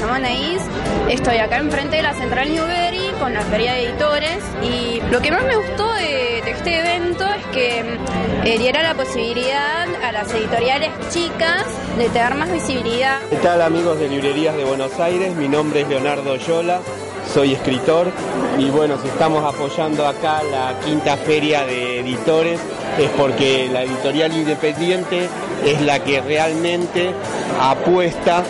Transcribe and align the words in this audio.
llamo 0.00 0.14
Anaís. 0.14 0.62
Estoy 1.08 1.38
acá 1.38 1.58
enfrente 1.58 1.96
de 1.96 2.02
la 2.02 2.14
Central 2.14 2.50
Newbery 2.52 3.10
con 3.18 3.32
la 3.34 3.40
Feria 3.42 3.72
de 3.72 3.88
Editores 3.88 4.38
y 4.62 5.00
lo 5.10 5.20
que 5.20 5.30
más 5.30 5.42
me 5.44 5.56
gustó 5.56 5.92
de, 5.94 6.38
este 6.38 6.78
evento 6.78 7.24
es 7.26 7.44
que 7.46 7.98
eh, 8.44 8.58
diera 8.58 8.82
la 8.82 8.94
posibilidad 8.94 9.86
a 10.02 10.12
las 10.12 10.32
editoriales 10.32 10.90
chicas 11.10 11.64
de 11.96 12.08
tener 12.08 12.34
más 12.34 12.50
visibilidad. 12.50 13.18
¿Qué 13.28 13.36
tal 13.36 13.60
amigos 13.60 13.98
de 13.98 14.08
Librerías 14.08 14.56
de 14.56 14.64
Buenos 14.64 14.98
Aires? 15.00 15.34
Mi 15.34 15.48
nombre 15.48 15.80
es 15.80 15.88
Leonardo 15.88 16.36
Yola 16.36 16.80
soy 17.32 17.52
escritor 17.52 18.10
y 18.58 18.70
bueno, 18.70 18.96
si 19.02 19.08
estamos 19.08 19.44
apoyando 19.44 20.06
acá 20.06 20.42
la 20.42 20.74
quinta 20.84 21.16
feria 21.16 21.64
de 21.64 22.00
editores 22.00 22.58
es 22.98 23.10
porque 23.10 23.68
la 23.70 23.82
editorial 23.82 24.32
independiente 24.34 25.28
es 25.64 25.80
la 25.82 26.02
que 26.02 26.20
realmente 26.20 27.12
apuesta 27.60 28.42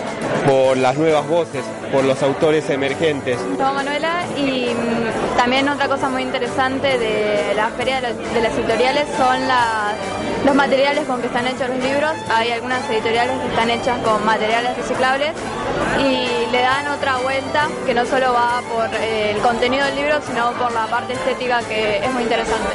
por 0.47 0.77
las 0.77 0.97
nuevas 0.97 1.27
voces, 1.27 1.65
por 1.93 2.05
los 2.05 2.23
autores 2.23 2.69
emergentes. 2.71 3.39
Soy 3.39 3.75
Manuela 3.75 4.25
y 4.37 4.75
mm, 4.75 5.37
también 5.37 5.69
otra 5.69 5.89
cosa 5.89 6.09
muy 6.09 6.23
interesante 6.23 6.98
de 6.98 7.55
la 7.55 7.69
feria 7.71 8.01
de, 8.01 8.41
las 8.41 8.52
editoriales 8.55 9.07
son 9.16 9.38
los 10.45 10.55
materiales 10.55 11.07
con 11.07 11.21
que 11.21 11.27
están 11.27 11.47
hechos 11.47 11.69
los 11.69 11.79
libros. 11.79 12.12
Hay 12.30 12.51
algunas 12.51 12.88
editoriales 12.91 13.38
que 13.41 13.49
están 13.49 13.71
hechas 13.71 13.99
con 13.99 14.25
materiales 14.25 14.77
reciclables 14.77 15.33
y 15.99 16.51
le 16.51 16.60
dan 16.60 16.88
otra 16.88 17.19
vuelta 17.19 17.69
que 17.87 17.95
no 17.95 18.05
solo 18.07 18.33
va 18.33 18.63
por 18.73 18.88
eh, 18.95 19.33
el 19.33 19.38
contenido 19.38 19.85
del 19.87 19.97
libro, 19.97 20.21
sino 20.27 20.52
por 20.52 20.73
la 20.73 20.87
parte 20.87 21.13
estética 21.13 21.60
que 21.60 21.99
es 21.99 22.13
muy 22.13 22.23
interesante. 22.23 22.69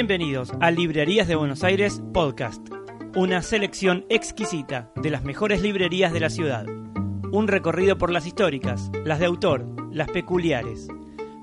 Bienvenidos 0.00 0.54
a 0.62 0.70
Librerías 0.70 1.28
de 1.28 1.34
Buenos 1.34 1.62
Aires 1.62 2.00
Podcast, 2.14 2.66
una 3.14 3.42
selección 3.42 4.06
exquisita 4.08 4.90
de 4.96 5.10
las 5.10 5.24
mejores 5.24 5.60
librerías 5.60 6.10
de 6.10 6.20
la 6.20 6.30
ciudad. 6.30 6.64
Un 7.32 7.48
recorrido 7.48 7.98
por 7.98 8.10
las 8.10 8.26
históricas, 8.26 8.90
las 9.04 9.18
de 9.18 9.26
autor, 9.26 9.66
las 9.92 10.08
peculiares, 10.08 10.88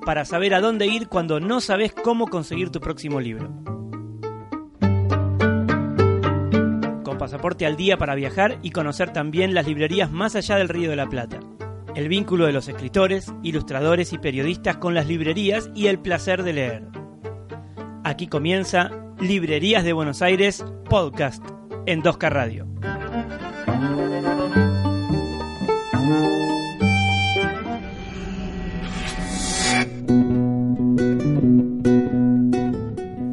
para 0.04 0.26
saber 0.26 0.56
a 0.56 0.60
dónde 0.60 0.88
ir 0.88 1.08
cuando 1.08 1.40
no 1.40 1.62
sabes 1.62 1.94
cómo 1.94 2.30
conseguir 2.30 2.72
tu 2.72 2.80
próximo 2.80 3.22
libro. 3.22 3.54
Con 7.04 7.20
pasaporte 7.20 7.68
al 7.68 7.78
día 7.78 7.98
para 8.00 8.16
viajar 8.16 8.58
y 8.64 8.72
conocer 8.72 9.14
también 9.14 9.54
las 9.54 9.68
librerías 9.68 10.12
más 10.12 10.36
allá 10.36 10.56
del 10.56 10.70
Río 10.70 10.90
de 10.90 10.96
la 10.96 11.08
Plata. 11.08 11.40
El 11.94 12.10
vínculo 12.10 12.48
de 12.48 12.54
los 12.54 12.68
escritores, 12.68 13.32
ilustradores 13.44 14.14
y 14.14 14.18
periodistas 14.18 14.78
con 14.78 14.96
las 14.96 15.06
librerías 15.08 15.70
y 15.76 15.86
el 15.86 16.00
placer 16.00 16.42
de 16.42 16.54
leer. 16.54 16.97
Aquí 18.04 18.28
comienza 18.28 18.92
Librerías 19.20 19.84
de 19.84 19.94
Buenos 19.94 20.22
Aires 20.22 20.64
Podcast 20.90 21.44
en 21.86 22.02
2K 22.04 22.30
Radio. 22.30 22.68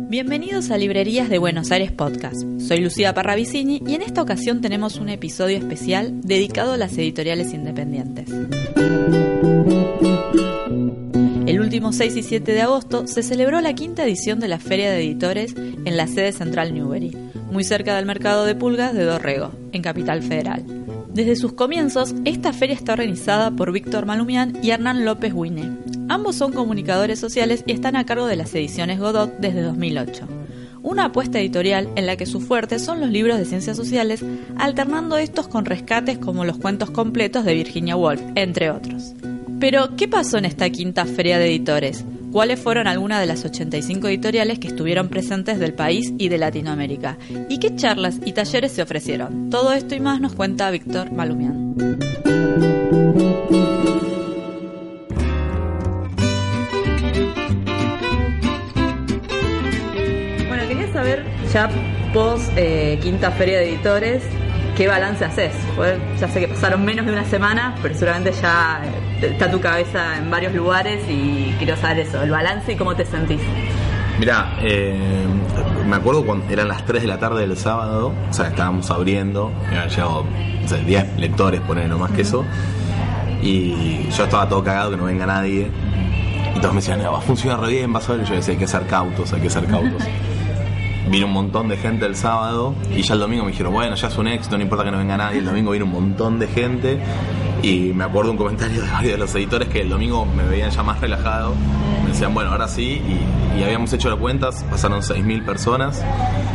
Bienvenidos 0.09 0.71
a 0.71 0.79
Librerías 0.79 1.29
de 1.29 1.39
Buenos 1.39 1.71
Aires 1.73 1.93
Podcast. 1.93 2.45
Soy 2.61 2.79
Lucía 2.79 3.13
Parravicini 3.15 3.83
y 3.87 3.95
en 3.95 4.03
esta 4.03 4.23
ocasión 4.23 4.61
tenemos 4.61 4.97
un 4.97 5.09
episodio 5.09 5.59
especial 5.59 6.21
dedicado 6.23 6.73
a 6.73 6.77
las 6.77 6.97
editoriales 6.97 7.53
independientes. 7.53 8.31
El 11.75 11.79
último 11.79 11.93
6 11.93 12.17
y 12.19 12.23
7 12.23 12.53
de 12.53 12.63
agosto 12.63 13.09
se 13.09 13.25
celebró 13.25 13.61
la 13.61 13.75
quinta 13.75 14.05
edición 14.05 14.39
de 14.39 14.47
la 14.47 14.61
Feria 14.61 14.93
de 14.93 14.99
Editores 14.99 15.57
en 15.57 15.97
la 15.97 16.07
sede 16.07 16.31
central 16.31 16.73
Newbery, 16.73 17.11
muy 17.51 17.65
cerca 17.65 17.97
del 17.97 18.07
mercado 18.07 18.45
de 18.45 18.55
pulgas 18.55 18.95
de 18.95 19.03
Dorrego, 19.03 19.51
en 19.73 19.83
Capital 19.83 20.23
Federal. 20.23 20.65
Desde 21.13 21.35
sus 21.35 21.55
comienzos, 21.55 22.15
esta 22.25 22.53
feria 22.53 22.77
está 22.77 22.93
organizada 22.93 23.51
por 23.51 23.73
Víctor 23.73 24.07
Malumian 24.07 24.57
y 24.63 24.71
Hernán 24.71 25.05
López 25.05 25.33
Huine. 25.35 25.77
Ambos 26.09 26.37
son 26.37 26.53
comunicadores 26.53 27.19
sociales 27.19 27.65
y 27.67 27.73
están 27.73 27.97
a 27.97 28.07
cargo 28.07 28.29
de 28.29 28.37
las 28.37 28.55
ediciones 28.55 29.01
Godot 29.01 29.37
desde 29.41 29.63
2008 29.63 30.29
una 30.85 31.07
apuesta 31.07 31.41
editorial 31.41 31.89
en 31.97 32.05
la 32.05 32.17
que 32.17 32.27
su 32.27 32.43
fuerte 32.43 32.79
son 32.79 33.01
los 33.01 33.09
libros 33.09 33.39
de 33.39 33.47
ciencias 33.47 33.75
sociales, 33.75 34.23
alternando 34.59 35.17
estos 35.17 35.49
con 35.49 35.65
rescates 35.65 36.19
como 36.19 36.45
los 36.45 36.59
cuentos 36.59 36.91
completos 36.91 37.47
de 37.47 37.55
Virginia 37.55 37.97
Woolf, 37.97 38.21
entre 38.35 38.71
otros. 38.71 39.15
Pero, 39.65 39.97
¿qué 39.97 40.09
pasó 40.09 40.37
en 40.37 40.45
esta 40.45 40.69
quinta 40.69 41.07
feria 41.07 41.39
de 41.39 41.47
editores? 41.47 42.05
¿Cuáles 42.31 42.61
fueron 42.61 42.87
algunas 42.87 43.19
de 43.21 43.25
las 43.25 43.47
85 43.47 44.09
editoriales 44.09 44.59
que 44.59 44.69
estuvieron 44.69 45.09
presentes 45.09 45.59
del 45.59 45.73
país 45.73 46.13
y 46.19 46.29
de 46.29 46.37
Latinoamérica? 46.37 47.17
¿Y 47.49 47.61
qué 47.61 47.75
charlas 47.75 48.21
y 48.27 48.35
talleres 48.35 48.73
se 48.73 48.83
ofrecieron? 48.83 49.49
Todo 49.49 49.73
esto 49.73 49.95
y 49.95 50.01
más 50.01 50.21
nos 50.21 50.35
cuenta 50.35 50.71
Víctor 50.71 51.13
Malumian. 51.13 51.77
Bueno, 60.47 60.69
quería 60.69 60.93
saber 60.93 61.25
ya 61.51 61.71
post 62.13 62.53
eh, 62.57 62.99
quinta 63.03 63.31
feria 63.31 63.61
de 63.61 63.71
editores, 63.71 64.23
¿qué 64.77 64.89
balance 64.89 65.25
haces? 65.25 65.55
ya 66.21 66.29
sé 66.29 66.41
que 66.41 66.49
pasaron 66.49 66.85
menos 66.85 67.07
de 67.07 67.13
una 67.13 67.25
semana, 67.25 67.75
pero 67.81 67.95
seguramente 67.95 68.31
ya 68.43 68.83
eh, 68.85 69.14
está 69.33 69.51
tu 69.51 69.61
cabeza 69.61 70.19
en 70.19 70.31
varios 70.31 70.55
lugares 70.55 71.03
y 71.09 71.55
quiero 71.59 71.77
saber 71.77 72.01
eso, 72.01 72.23
el 72.23 72.31
balance 72.31 72.73
y 72.73 72.77
cómo 72.77 72.95
te 72.95 73.05
sentís. 73.05 73.41
Mira, 74.19 74.57
eh, 74.61 75.27
me 75.87 75.97
acuerdo 75.97 76.25
cuando 76.25 76.47
eran 76.53 76.69
las 76.69 76.85
3 76.85 77.03
de 77.03 77.09
la 77.09 77.19
tarde 77.19 77.47
del 77.47 77.57
sábado, 77.57 78.13
o 78.31 78.33
sea, 78.33 78.49
estábamos 78.49 78.91
abriendo, 78.91 79.53
habían 79.67 79.89
llegado 79.89 80.25
10 80.87 81.19
lectores, 81.19 81.61
poner 81.63 81.89
no 81.89 81.99
más 81.99 82.13
que 82.13 82.23
eso, 82.23 82.45
y 83.43 84.09
yo 84.11 84.25
estaba 84.25 84.49
todo 84.49 84.63
cagado 84.63 84.93
que 84.93 84.97
no 84.97 85.05
venga 85.05 85.27
nadie, 85.27 85.69
y 86.55 86.61
todos 86.61 86.75
me 86.75 86.81
decían, 86.81 87.03
no, 87.03 87.13
va 87.13 87.19
a 87.19 87.23
funcionar 87.23 87.61
re 87.61 87.73
bien, 87.73 87.93
vas 87.93 88.09
a 88.09 88.13
ver, 88.13 88.23
y 88.23 88.29
yo 88.29 88.35
decía, 88.37 88.53
hay 88.53 88.59
que 88.59 88.69
ser 88.69 88.87
cautos, 88.87 89.33
hay 89.33 89.41
que 89.41 89.51
ser 89.51 89.67
cautos. 89.67 90.03
vino 91.11 91.27
un 91.27 91.33
montón 91.33 91.69
de 91.69 91.77
gente 91.77 92.07
el 92.07 92.17
sábado 92.17 92.75
y 92.91 93.03
ya 93.03 93.15
el 93.15 93.21
domingo 93.21 93.45
me 93.45 93.51
dijeron, 93.51 93.73
bueno, 93.73 93.95
ya 93.95 94.09
es 94.09 94.17
un 94.17 94.27
éxito, 94.29 94.57
no 94.57 94.63
importa 94.63 94.85
que 94.85 94.91
no 94.91 94.99
venga 94.99 95.17
nadie. 95.17 95.39
El 95.39 95.45
domingo 95.45 95.73
vino 95.73 95.85
un 95.85 95.93
montón 95.93 96.39
de 96.39 96.49
gente 96.49 96.99
y 97.65 97.95
me 97.95 98.05
acuerdo 98.05 98.31
un 98.31 98.37
comentario 98.37 98.83
de 98.83 98.91
varios 98.91 99.13
de 99.13 99.19
los 99.19 99.35
editores 99.35 99.69
que 99.69 99.81
el 99.81 99.89
domingo 99.89 100.27
me 100.27 100.45
veían 100.45 100.71
ya 100.71 100.83
más 100.83 101.01
relajado. 101.01 101.55
Me 102.03 102.11
decían, 102.11 102.35
bueno, 102.35 102.51
ahora 102.51 102.69
sí, 102.69 103.01
y, 103.57 103.63
habíamos 103.63 103.91
hecho 103.95 104.11
las 104.11 104.19
cuentas, 104.19 104.65
pasaron 104.71 105.01
6.000 105.01 105.47
personas. 105.47 106.05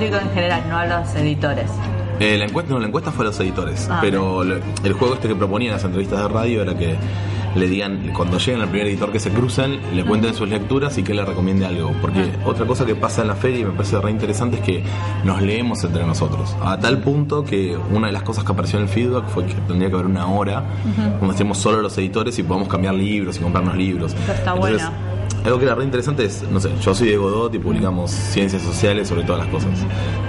Público 0.00 0.16
en 0.22 0.30
general, 0.34 0.62
no 0.68 0.76
a 0.78 0.86
los 0.86 1.14
editores. 1.14 1.70
Eh, 2.18 2.36
la, 2.36 2.44
encuesta, 2.46 2.72
no, 2.74 2.80
la 2.80 2.86
encuesta 2.86 3.10
fue 3.12 3.24
a 3.24 3.28
los 3.28 3.40
editores, 3.40 3.88
Ah. 3.90 3.98
pero 4.00 4.44
lo- 4.44 4.56
el 4.84 4.92
juego 4.92 5.14
este 5.14 5.28
que 5.28 5.34
proponían 5.34 5.72
las 5.74 5.84
entrevistas 5.84 6.20
de 6.22 6.28
radio 6.28 6.62
era 6.62 6.76
que 6.76 6.96
le 7.56 7.66
digan, 7.66 8.12
cuando 8.14 8.38
lleguen 8.38 8.60
al 8.62 8.68
primer 8.68 8.86
editor 8.86 9.10
que 9.10 9.18
se 9.18 9.30
crucen, 9.30 9.80
le 9.96 10.04
cuenten 10.04 10.34
sus 10.34 10.48
lecturas 10.48 10.96
y 10.98 11.02
que 11.02 11.14
le 11.14 11.24
recomiende 11.24 11.66
algo. 11.66 11.92
Porque 12.00 12.30
otra 12.44 12.64
cosa 12.66 12.86
que 12.86 12.94
pasa 12.94 13.22
en 13.22 13.28
la 13.28 13.34
feria 13.34 13.60
y 13.60 13.64
me 13.64 13.72
parece 13.72 14.00
re 14.00 14.10
interesante 14.10 14.56
es 14.58 14.62
que 14.62 14.84
nos 15.24 15.42
leemos 15.42 15.82
entre 15.82 16.04
nosotros. 16.06 16.54
A 16.62 16.78
tal 16.78 16.98
punto 16.98 17.42
que 17.44 17.76
una 17.90 18.06
de 18.06 18.12
las 18.12 18.22
cosas 18.22 18.44
que 18.44 18.52
apareció 18.52 18.78
en 18.78 18.84
el 18.84 18.88
feedback 18.90 19.26
fue 19.28 19.46
que 19.46 19.54
tendría 19.66 19.88
que 19.88 19.94
haber 19.94 20.06
una 20.06 20.26
hora 20.28 20.62
donde 21.18 21.32
estemos 21.32 21.58
solo 21.58 21.80
los 21.82 21.96
editores 21.98 22.38
y 22.38 22.42
podamos 22.44 22.68
cambiar 22.68 22.94
libros 22.94 23.36
y 23.38 23.40
comprarnos 23.40 23.76
libros. 23.76 24.12
Eso 24.14 24.32
está 24.32 24.52
Entonces, 24.54 24.76
bueno. 24.76 25.09
Algo 25.44 25.58
que 25.58 25.64
era 25.64 25.74
re 25.74 25.84
interesante 25.84 26.24
es, 26.24 26.42
no 26.50 26.60
sé, 26.60 26.70
yo 26.82 26.94
soy 26.94 27.08
de 27.08 27.16
Godot 27.16 27.54
y 27.54 27.58
publicamos 27.58 28.10
ciencias 28.10 28.62
sociales 28.62 29.08
sobre 29.08 29.22
todas 29.24 29.42
las 29.42 29.48
cosas. 29.50 29.70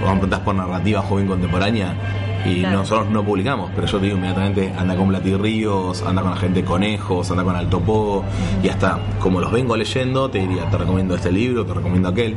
Vos 0.00 0.10
preguntás 0.10 0.40
por 0.40 0.54
narrativa 0.54 1.02
joven 1.02 1.26
contemporánea 1.26 1.94
y 2.44 2.60
Claro. 2.60 2.78
nosotros 2.78 3.10
no 3.10 3.24
publicamos, 3.24 3.70
pero 3.74 3.86
yo 3.86 3.98
te 3.98 4.06
digo 4.06 4.16
inmediatamente, 4.16 4.72
anda 4.76 4.96
con 4.96 5.08
Platirríos, 5.08 6.02
anda 6.02 6.22
con 6.22 6.32
la 6.32 6.36
gente 6.36 6.62
de 6.62 6.66
Conejos, 6.66 7.30
anda 7.30 7.44
con 7.44 7.54
Alto 7.54 7.78
Pogo, 7.80 8.24
y 8.62 8.68
hasta 8.68 8.98
como 9.20 9.40
los 9.40 9.52
vengo 9.52 9.76
leyendo, 9.76 10.28
te 10.28 10.38
diría, 10.40 10.68
te 10.68 10.76
recomiendo 10.78 11.14
este 11.14 11.30
libro, 11.30 11.64
te 11.64 11.74
recomiendo 11.74 12.08
aquel. 12.08 12.34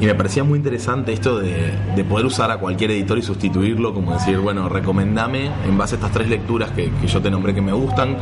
Y 0.00 0.06
me 0.06 0.14
parecía 0.14 0.42
muy 0.44 0.56
interesante 0.58 1.12
esto 1.12 1.38
de, 1.40 1.72
de 1.94 2.04
poder 2.04 2.24
usar 2.24 2.50
a 2.50 2.56
cualquier 2.56 2.90
editor 2.92 3.18
y 3.18 3.22
sustituirlo, 3.22 3.92
como 3.92 4.14
decir, 4.14 4.38
bueno, 4.38 4.66
recomendame 4.68 5.50
en 5.66 5.76
base 5.76 5.94
a 5.94 5.98
estas 5.98 6.12
tres 6.12 6.28
lecturas 6.28 6.70
que, 6.70 6.90
que 6.90 7.06
yo 7.06 7.20
te 7.20 7.30
nombré 7.30 7.52
que 7.54 7.60
me 7.60 7.72
gustan, 7.72 8.16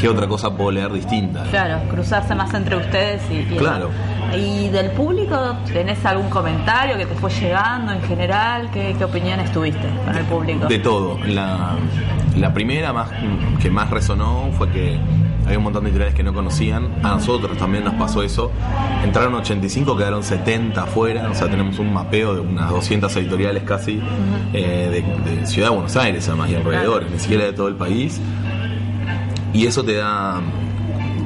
¿qué 0.00 0.08
otra 0.08 0.28
cosa 0.28 0.56
puedo 0.56 0.70
leer 0.70 0.92
distinta? 0.92 1.42
Claro, 1.50 1.80
cruzarse 1.90 2.32
más 2.36 2.54
entre 2.54 2.76
ustedes 2.76 3.22
y, 3.30 3.38
y- 3.54 3.56
Claro. 3.58 3.90
¿Y 4.38 4.68
del 4.68 4.92
público 4.92 5.36
tenés 5.72 6.04
algún 6.06 6.30
comentario 6.30 6.96
que 6.96 7.06
te 7.06 7.14
fue 7.16 7.28
llegando 7.30 7.90
en 7.90 8.02
general? 8.02 8.70
¿Qué, 8.72 8.94
qué 8.96 9.04
opiniones 9.04 9.50
tuviste 9.50 9.88
con 10.04 10.16
el 10.16 10.24
público? 10.26 10.66
De 10.68 10.78
todo. 10.78 11.18
La, 11.26 11.70
la 12.36 12.54
primera 12.54 12.92
más 12.92 13.08
que 13.60 13.68
más 13.68 13.90
resonó 13.90 14.48
fue 14.56 14.68
que 14.70 14.96
había 15.50 15.58
un 15.58 15.64
montón 15.64 15.82
de 15.82 15.90
editoriales 15.90 16.14
que 16.14 16.22
no 16.22 16.32
conocían. 16.32 16.94
A 17.02 17.08
nosotros 17.08 17.58
también 17.58 17.84
nos 17.84 17.94
pasó 17.94 18.22
eso. 18.22 18.52
Entraron 19.02 19.34
85, 19.34 19.96
quedaron 19.96 20.22
70 20.22 20.80
afuera. 20.80 21.28
O 21.28 21.34
sea, 21.34 21.50
tenemos 21.50 21.80
un 21.80 21.92
mapeo 21.92 22.36
de 22.36 22.40
unas 22.40 22.70
200 22.70 23.14
editoriales 23.16 23.64
casi 23.64 24.00
eh, 24.52 25.04
de, 25.24 25.30
de 25.30 25.46
Ciudad 25.46 25.70
de 25.70 25.74
Buenos 25.74 25.96
Aires, 25.96 26.28
además, 26.28 26.50
y 26.50 26.54
alrededores, 26.54 27.10
ni 27.10 27.18
siquiera 27.18 27.46
de 27.46 27.52
todo 27.52 27.66
el 27.66 27.74
país. 27.74 28.20
Y 29.52 29.66
eso 29.66 29.82
te 29.82 29.96
da 29.96 30.40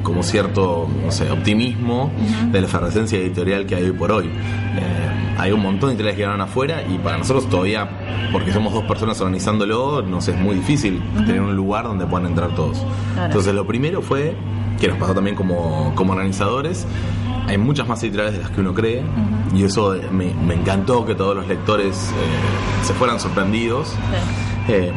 como 0.05 0.23
cierto, 0.23 0.87
no 1.03 1.11
sé, 1.11 1.29
optimismo 1.31 2.11
de 2.51 2.61
la 2.61 2.67
efervescencia 2.67 3.19
editorial 3.19 3.65
que 3.65 3.75
hay 3.75 3.83
hoy 3.85 3.91
por 3.91 4.11
hoy. 4.11 4.27
Eh, 4.27 5.35
hay 5.37 5.51
un 5.51 5.61
montón 5.61 5.89
de 5.89 5.95
editoriales 5.95 6.15
que 6.15 6.21
quedaron 6.21 6.41
afuera 6.41 6.83
y 6.83 6.97
para 6.99 7.17
nosotros 7.17 7.49
todavía, 7.49 7.89
porque 8.31 8.53
somos 8.53 8.71
dos 8.71 8.85
personas 8.85 9.19
organizándolo, 9.19 10.03
nos 10.03 10.27
es 10.27 10.37
muy 10.37 10.55
difícil 10.55 11.01
tener 11.25 11.41
un 11.41 11.55
lugar 11.55 11.85
donde 11.85 12.05
puedan 12.05 12.27
entrar 12.27 12.55
todos. 12.55 12.85
Claro. 13.13 13.27
Entonces 13.27 13.53
lo 13.53 13.65
primero 13.65 14.01
fue, 14.01 14.35
que 14.79 14.87
nos 14.87 14.97
pasó 14.97 15.15
también 15.15 15.35
como, 15.35 15.91
como 15.95 16.13
organizadores, 16.13 16.85
hay 17.47 17.57
muchas 17.57 17.87
más 17.87 18.01
editoriales 18.03 18.37
de 18.37 18.43
las 18.43 18.51
que 18.51 18.61
uno 18.61 18.73
cree 18.73 19.03
y 19.53 19.63
eso 19.63 19.95
me, 20.11 20.33
me 20.33 20.53
encantó 20.53 21.05
que 21.05 21.15
todos 21.15 21.35
los 21.35 21.47
lectores 21.47 22.11
eh, 22.11 22.85
se 22.85 22.93
fueran 22.93 23.19
sorprendidos. 23.19 23.93
Eh, 24.67 24.91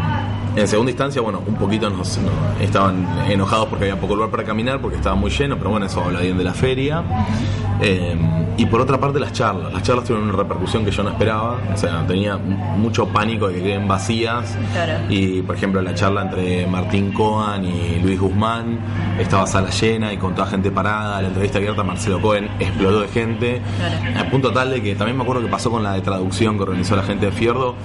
en 0.60 0.68
segunda 0.68 0.90
instancia, 0.90 1.20
bueno, 1.22 1.42
un 1.46 1.54
poquito 1.54 1.88
nos, 1.90 2.18
no- 2.18 2.30
estaban 2.62 3.06
enojados 3.30 3.66
porque 3.68 3.84
había 3.90 4.00
poco 4.00 4.14
lugar 4.14 4.30
para 4.30 4.44
caminar, 4.44 4.80
porque 4.80 4.96
estaba 4.96 5.14
muy 5.16 5.30
lleno, 5.30 5.56
pero 5.56 5.70
bueno, 5.70 5.86
eso 5.86 6.02
habla 6.02 6.20
bien 6.20 6.36
de 6.38 6.44
la 6.44 6.54
feria. 6.54 7.02
Eh, 7.80 8.16
y 8.56 8.66
por 8.66 8.80
otra 8.80 8.98
parte, 8.98 9.20
las 9.20 9.32
charlas. 9.32 9.72
Las 9.72 9.84
charlas 9.84 10.04
tuvieron 10.04 10.28
una 10.28 10.36
repercusión 10.36 10.84
que 10.84 10.90
yo 10.90 11.04
no 11.04 11.10
esperaba. 11.10 11.58
O 11.72 11.76
sea, 11.76 12.04
tenía 12.08 12.36
mucho 12.36 13.06
pánico 13.06 13.46
de 13.46 13.54
que 13.54 13.62
queden 13.62 13.86
vacías. 13.86 14.58
Claro. 14.72 14.94
Y, 15.08 15.42
por 15.42 15.54
ejemplo, 15.54 15.80
la 15.80 15.94
charla 15.94 16.22
entre 16.22 16.66
Martín 16.66 17.12
Coan 17.12 17.64
y 17.64 18.00
Luis 18.02 18.18
Guzmán 18.18 18.80
estaba 19.20 19.46
sala 19.46 19.70
llena 19.70 20.12
y 20.12 20.16
con 20.16 20.34
toda 20.34 20.48
gente 20.48 20.72
parada. 20.72 21.22
La 21.22 21.28
entrevista 21.28 21.58
abierta 21.58 21.82
a 21.82 21.84
Marcelo 21.84 22.20
Cohen 22.20 22.48
explotó 22.58 23.02
de 23.02 23.08
gente. 23.08 23.62
Claro. 23.78 24.18
Al 24.18 24.26
punto 24.28 24.50
tal 24.52 24.70
de 24.70 24.82
que 24.82 24.96
también 24.96 25.16
me 25.16 25.22
acuerdo 25.22 25.40
que 25.42 25.48
pasó 25.48 25.70
con 25.70 25.84
la 25.84 25.92
de 25.92 26.00
traducción 26.00 26.56
que 26.56 26.64
organizó 26.64 26.96
la 26.96 27.04
gente 27.04 27.26
de 27.26 27.32
Fierdo. 27.32 27.76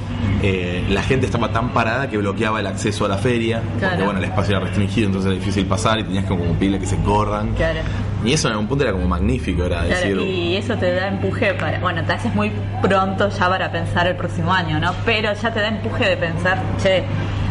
Eh, 0.42 0.88
la 0.90 1.04
gente 1.04 1.28
estaba 1.28 1.50
tan 1.50 1.70
parada 1.70 2.10
que 2.10 2.18
bloqueaba 2.18 2.63
el 2.64 2.68
acceso 2.68 3.06
a 3.06 3.10
la 3.10 3.18
feria. 3.18 3.62
Porque 3.80 4.04
bueno, 4.04 4.20
el 4.20 4.26
espacio 4.26 4.56
era 4.58 4.66
restringido, 4.66 5.08
entonces 5.08 5.32
era 5.32 5.40
difícil 5.40 5.66
pasar 5.66 6.00
y 6.00 6.04
tenías 6.04 6.24
que 6.24 6.30
como 6.30 6.44
pedirle 6.54 6.80
que 6.80 6.86
se 6.88 6.98
corran. 6.98 7.54
Claro. 7.54 7.80
Y 8.26 8.32
eso 8.34 8.48
en 8.48 8.54
algún 8.54 8.68
punto 8.68 8.84
era 8.86 8.94
como 8.94 9.08
magnífico, 9.08 9.66
era 9.66 9.84
Claro, 9.86 9.90
decir. 9.90 10.18
y 10.22 10.56
eso 10.56 10.76
te 10.78 10.94
da 10.94 11.08
empuje 11.10 11.54
para, 11.56 11.80
bueno, 11.80 12.04
te 12.06 12.14
haces 12.14 12.34
muy 12.34 12.52
pronto 12.82 13.30
ya 13.30 13.50
para 13.50 13.72
pensar 13.72 14.08
el 14.08 14.16
próximo 14.16 14.54
año, 14.54 14.80
¿no? 14.80 14.94
Pero 15.06 15.34
ya 15.34 15.54
te 15.54 15.60
da 15.60 15.68
empuje 15.68 16.06
de 16.10 16.16
pensar, 16.18 16.58
che, 16.82 17.04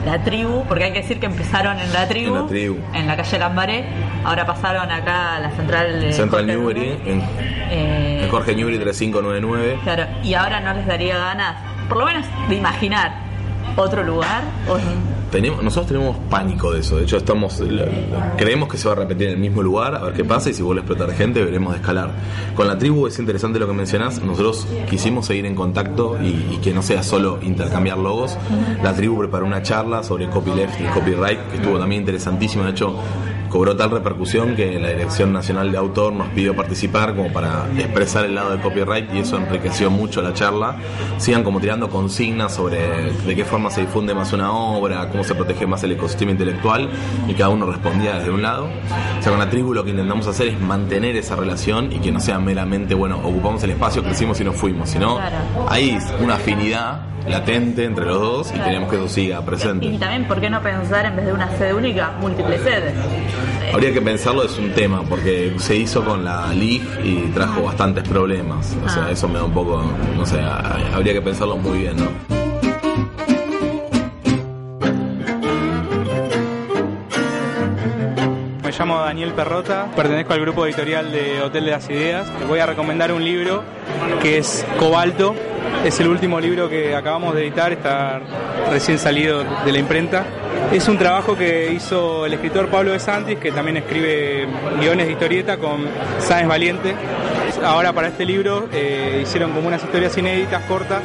la 0.07 0.23
tribu, 0.25 0.65
porque 0.67 0.85
hay 0.85 0.93
que 0.93 1.03
decir 1.03 1.21
que 1.21 1.27
empezaron 1.27 1.79
en 1.79 1.93
la 1.93 2.09
tribu, 2.09 2.35
En 2.37 2.43
la 2.43 2.49
tribu. 2.49 2.77
en 2.95 3.07
la 3.07 3.17
calle 3.17 3.39
Lambaré, 3.39 3.85
ahora 4.25 4.47
pasaron 4.47 4.91
acá 4.91 5.37
a 5.37 5.41
la 5.41 5.51
central 5.51 6.13
Central 6.13 6.47
Newbery. 6.47 6.99
en, 7.07 7.23
Eh, 7.71 8.23
en 8.25 8.31
Jorge 8.31 8.55
Newbery 8.55 8.79
3599. 8.79 9.79
Claro, 9.85 10.07
y 10.23 10.35
ahora 10.35 10.61
no 10.61 10.73
les 10.75 10.87
daría 10.87 11.17
ganas, 11.19 11.57
por 11.89 11.99
lo 11.99 12.07
menos 12.07 12.27
de 12.49 12.55
imaginar 12.57 13.13
otro 13.77 14.03
lugar. 14.03 14.43
O, 14.69 14.77
Tenemos, 15.31 15.63
nosotros 15.63 15.87
tenemos 15.89 16.17
pánico 16.29 16.73
de 16.73 16.81
eso. 16.81 16.97
De 16.97 17.05
hecho, 17.05 17.17
estamos 17.17 17.63
creemos 18.37 18.69
que 18.69 18.77
se 18.77 18.87
va 18.87 18.93
a 18.93 18.97
repetir 18.97 19.29
en 19.29 19.35
el 19.35 19.39
mismo 19.39 19.63
lugar, 19.63 19.95
a 19.95 20.01
ver 20.01 20.13
qué 20.13 20.25
pasa 20.25 20.51
y 20.51 20.55
si 20.55 20.63
vuelve 20.63 20.83
a 20.83 20.85
explotar 20.85 21.15
gente, 21.17 21.43
veremos 21.43 21.73
de 21.73 21.79
escalar. 21.79 22.11
Con 22.55 22.67
la 22.69 22.77
tribu 22.77 23.07
es 23.07 23.19
interesante 23.19 23.59
lo 23.59 23.67
que 23.67 23.73
mencionás. 23.73 24.23
Nosotros 24.23 24.67
quisimos 24.91 25.27
seguir 25.27 25.47
en 25.47 25.55
contacto 25.55 26.19
y, 26.23 26.55
y 26.55 26.59
que 26.63 26.73
no 26.75 26.83
sea 26.83 27.03
solo 27.03 27.39
intercambiar 27.43 27.99
logos. 27.99 28.37
La 28.83 28.95
tribu 28.95 29.19
preparó 29.19 29.47
una 29.47 29.63
charla 29.63 30.03
sobre 30.03 30.29
copyleft 30.29 30.81
y 30.81 30.85
copyright 30.85 31.39
que 31.51 31.57
estuvo 31.57 31.79
también 31.79 32.03
interesantísima. 32.03 32.65
De 32.65 32.71
hecho, 32.73 32.95
cobró 33.53 33.77
tal 33.77 33.91
repercusión 33.91 34.57
que 34.57 34.81
la 34.81 34.89
Dirección 34.89 35.31
Nacional 35.31 35.71
de 35.71 35.77
Autor 35.77 36.15
nos 36.15 36.29
pidió 36.29 36.57
participar 36.57 37.15
como 37.15 37.31
para 37.31 37.67
expresar 37.77 38.25
el 38.25 38.35
lado 38.35 38.51
del 38.51 38.61
copyright 38.61 39.13
y 39.13 39.19
eso 39.19 39.37
enriqueció 39.37 39.91
mucho 39.91 40.23
la 40.23 40.33
charla. 40.33 40.77
Sigan 41.19 41.45
como 41.45 41.61
tirando 41.61 41.91
consignas 41.91 42.55
sobre 42.55 43.13
de 43.13 43.37
qué 43.37 43.45
forma 43.45 43.69
se 43.71 43.83
difunde 43.83 44.15
más 44.15 44.33
una 44.33 44.51
obra, 44.53 45.11
cómo 45.11 45.23
se 45.23 45.35
protege 45.35 45.67
más 45.67 45.85
el 45.85 45.93
ecosistema 45.93 46.31
intelectual 46.31 46.89
y 47.29 47.35
cada 47.35 47.51
uno 47.51 47.67
respondía 47.67 48.15
desde 48.19 48.31
un 48.31 48.41
lado. 48.41 48.69
O 49.19 49.23
sea, 49.23 49.31
con 49.31 49.39
la 49.39 49.51
tribu 49.51 49.75
lo 49.75 49.85
que 49.85 49.91
intentamos 49.91 50.27
hacer 50.27 50.49
es 50.49 50.59
mantener 50.59 51.15
esa 51.17 51.37
relación 51.37 51.93
y 51.93 51.99
que 51.99 52.11
no 52.11 52.21
sea 52.21 52.39
meramente, 52.39 52.95
bueno, 52.95 53.19
ocupamos 53.23 53.63
el 53.65 53.71
espacio, 53.73 54.03
crecimos 54.03 54.41
y 54.41 54.45
nos 54.45 54.57
fuimos, 54.57 54.89
sino 54.89 55.17
Claro. 55.17 55.37
hay 55.69 55.99
una 56.23 56.37
afinidad 56.37 57.03
latente 57.29 57.85
entre 57.85 58.05
los 58.07 58.21
dos 58.21 58.49
y 58.49 58.55
Claro. 58.55 58.65
queremos 58.65 58.91
que 58.91 58.97
eso 58.97 59.09
siga 59.09 59.41
presente. 59.43 59.87
y 59.87 59.97
también, 59.99 60.25
¿por 60.27 60.41
qué 60.41 60.51
no 60.51 60.61
pensar 60.61 61.05
en 61.07 61.15
vez 61.15 61.27
de 61.27 61.33
una 61.33 61.49
sede 61.57 61.73
única, 61.75 62.13
múltiples 62.21 62.61
sedes? 62.63 62.95
Habría 63.73 63.93
que 63.93 64.03
pensarlo, 64.03 64.45
es 64.45 64.59
un 64.59 64.71
tema, 64.73 65.03
porque 65.03 65.55
se 65.59 65.77
hizo 65.77 66.05
con 66.05 66.25
la 66.25 66.53
LIG 66.53 66.83
y 67.05 67.15
trajo 67.35 67.63
bastantes 67.63 68.07
problemas. 68.07 68.77
O 68.85 68.89
sea, 68.89 69.07
Ah. 69.07 69.11
eso 69.11 69.29
me 69.29 69.39
da 69.39 69.45
un 69.45 69.53
poco, 69.53 69.83
no 70.17 70.27
sé, 70.27 70.41
ha- 70.41 70.79
habría 70.95 71.15
que 71.15 71.23
pensarlo 71.23 71.57
muy 71.57 71.79
bien, 71.79 71.97
¿no? 71.97 72.11
Me 78.65 78.71
llamo 78.71 79.01
Daniel 79.01 79.33
Perrota, 79.33 79.89
pertenezco 79.95 80.33
al 80.33 80.41
grupo 80.41 80.67
editorial 80.67 81.13
de 81.13 81.43
Hotel 81.43 81.65
de 81.65 81.71
las 81.73 81.89
Ideas. 81.91 82.29
Les 82.39 82.49
voy 82.49 82.59
a 82.61 82.67
recomendar 82.67 83.13
un 83.13 83.25
libro 83.25 83.63
que 84.23 84.39
es 84.39 84.65
Cobalto. 84.79 85.35
Es 85.85 85.99
el 86.01 86.09
último 86.09 86.41
libro 86.41 86.69
que 86.69 86.95
acabamos 86.95 87.35
de 87.35 87.43
editar, 87.43 87.73
está 87.73 88.21
recién 88.71 88.99
salido 88.99 89.45
de 89.65 89.73
la 89.73 89.79
imprenta. 89.79 90.25
Es 90.73 90.89
un 90.89 90.97
trabajo 90.97 91.37
que 91.37 91.73
hizo 91.73 92.25
el 92.25 92.35
escritor 92.35 92.69
Pablo 92.69 92.93
de 92.93 93.01
Santis, 93.01 93.39
que 93.39 93.51
también 93.51 93.77
escribe 93.77 94.47
guiones 94.81 95.07
de 95.07 95.13
historieta 95.13 95.57
con 95.57 95.87
Sáenz 96.21 96.49
Valiente. 96.49 96.95
Ahora 97.65 97.93
para 97.93 98.09
este 98.09 98.25
libro 98.25 98.69
eh, 98.73 99.21
hicieron 99.23 99.53
como 99.53 99.69
unas 99.69 99.83
historias 99.83 100.17
inéditas 100.17 100.65
cortas 100.65 101.03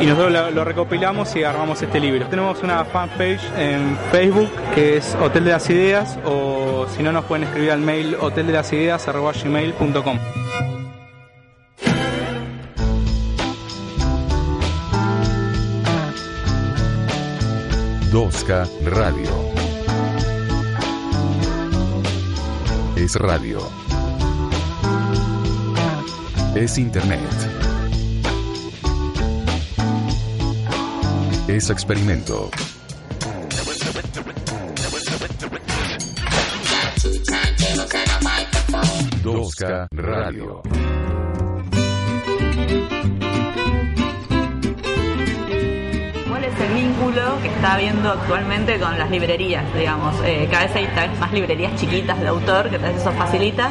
y 0.00 0.06
nosotros 0.06 0.52
lo, 0.52 0.64
recopilamos 0.64 1.34
y 1.36 1.44
armamos 1.44 1.80
este 1.80 2.00
libro. 2.00 2.26
Tenemos 2.26 2.62
una 2.62 2.84
fanpage 2.84 3.40
en 3.56 3.96
Facebook 4.10 4.50
que 4.74 4.96
es 4.96 5.16
Hotel 5.20 5.44
de 5.44 5.52
las 5.52 5.70
Ideas 5.70 6.18
o 6.24 6.86
si 6.94 7.02
no 7.02 7.12
nos 7.12 7.24
pueden 7.24 7.44
escribir 7.44 7.70
al 7.70 7.80
mail 7.80 8.16
hoteldelasideias.gmail.com 8.20 10.41
2K 18.12 18.68
Radio. 18.84 19.30
Es 22.94 23.14
radio. 23.16 23.58
Es 26.54 26.76
internet. 26.76 27.18
Es 31.48 31.70
experimento. 31.70 32.50
Dosca 39.22 39.88
Radio. 39.90 40.62
¿Cuál 46.62 46.70
es 46.70 46.78
el 46.78 46.84
vínculo 46.84 47.22
que 47.42 47.48
está 47.48 47.74
habiendo 47.74 48.08
actualmente 48.10 48.78
con 48.78 48.96
las 48.96 49.10
librerías? 49.10 49.64
Digamos, 49.74 50.14
Eh, 50.24 50.46
cada 50.48 50.66
vez 50.66 50.76
hay 50.76 50.86
tal 50.94 51.10
vez 51.10 51.18
más 51.18 51.32
librerías 51.32 51.74
chiquitas 51.74 52.20
de 52.20 52.28
autor, 52.28 52.70
que 52.70 52.78
tal 52.78 52.92
vez 52.92 53.00
eso 53.00 53.10
facilita. 53.12 53.70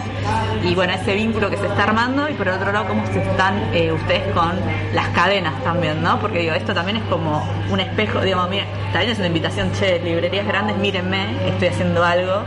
Y 0.62 0.75
bueno, 0.75 0.91
ese 0.93 1.13
vínculo 1.15 1.50
que 1.50 1.55
se 1.55 1.67
está 1.67 1.83
armando 1.83 2.27
y 2.29 2.33
por 2.33 2.50
otro 2.50 2.69
lado, 2.71 2.88
cómo 2.89 3.05
se 3.07 3.21
están 3.21 3.74
eh, 3.74 3.93
ustedes 3.93 4.24
con 4.33 4.51
las 4.93 5.07
cadenas 5.10 5.63
también, 5.63 6.03
¿no? 6.03 6.19
Porque 6.19 6.39
digo, 6.39 6.53
esto 6.53 6.74
también 6.74 6.98
es 6.98 7.03
como 7.03 7.48
un 7.69 7.79
espejo, 7.79 8.19
digamos, 8.19 8.50
mira, 8.50 8.65
también 8.91 9.12
es 9.12 9.19
una 9.19 9.27
invitación, 9.27 9.71
che, 9.71 10.00
librerías 10.00 10.45
grandes, 10.45 10.75
mírenme, 10.77 11.48
estoy 11.48 11.69
haciendo 11.69 12.03
algo. 12.03 12.43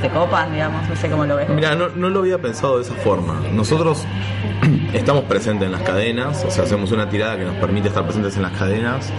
Se 0.00 0.08
copan, 0.08 0.52
digamos, 0.52 0.88
no 0.88 0.96
sé 0.96 1.08
cómo 1.08 1.24
lo 1.24 1.36
ves. 1.36 1.48
Mira, 1.50 1.76
no, 1.76 1.88
no 1.90 2.08
lo 2.10 2.18
había 2.20 2.38
pensado 2.38 2.78
de 2.78 2.82
esa 2.82 2.94
forma. 2.94 3.40
Nosotros 3.52 4.04
estamos 4.92 5.24
presentes 5.24 5.66
en 5.66 5.72
las 5.72 5.82
cadenas, 5.82 6.44
o 6.44 6.50
sea, 6.50 6.64
hacemos 6.64 6.90
una 6.90 7.08
tirada 7.08 7.36
que 7.36 7.44
nos 7.44 7.54
permite 7.56 7.86
estar 7.86 8.02
presentes 8.02 8.34
en 8.34 8.42
las 8.42 8.52
cadenas. 8.58 9.12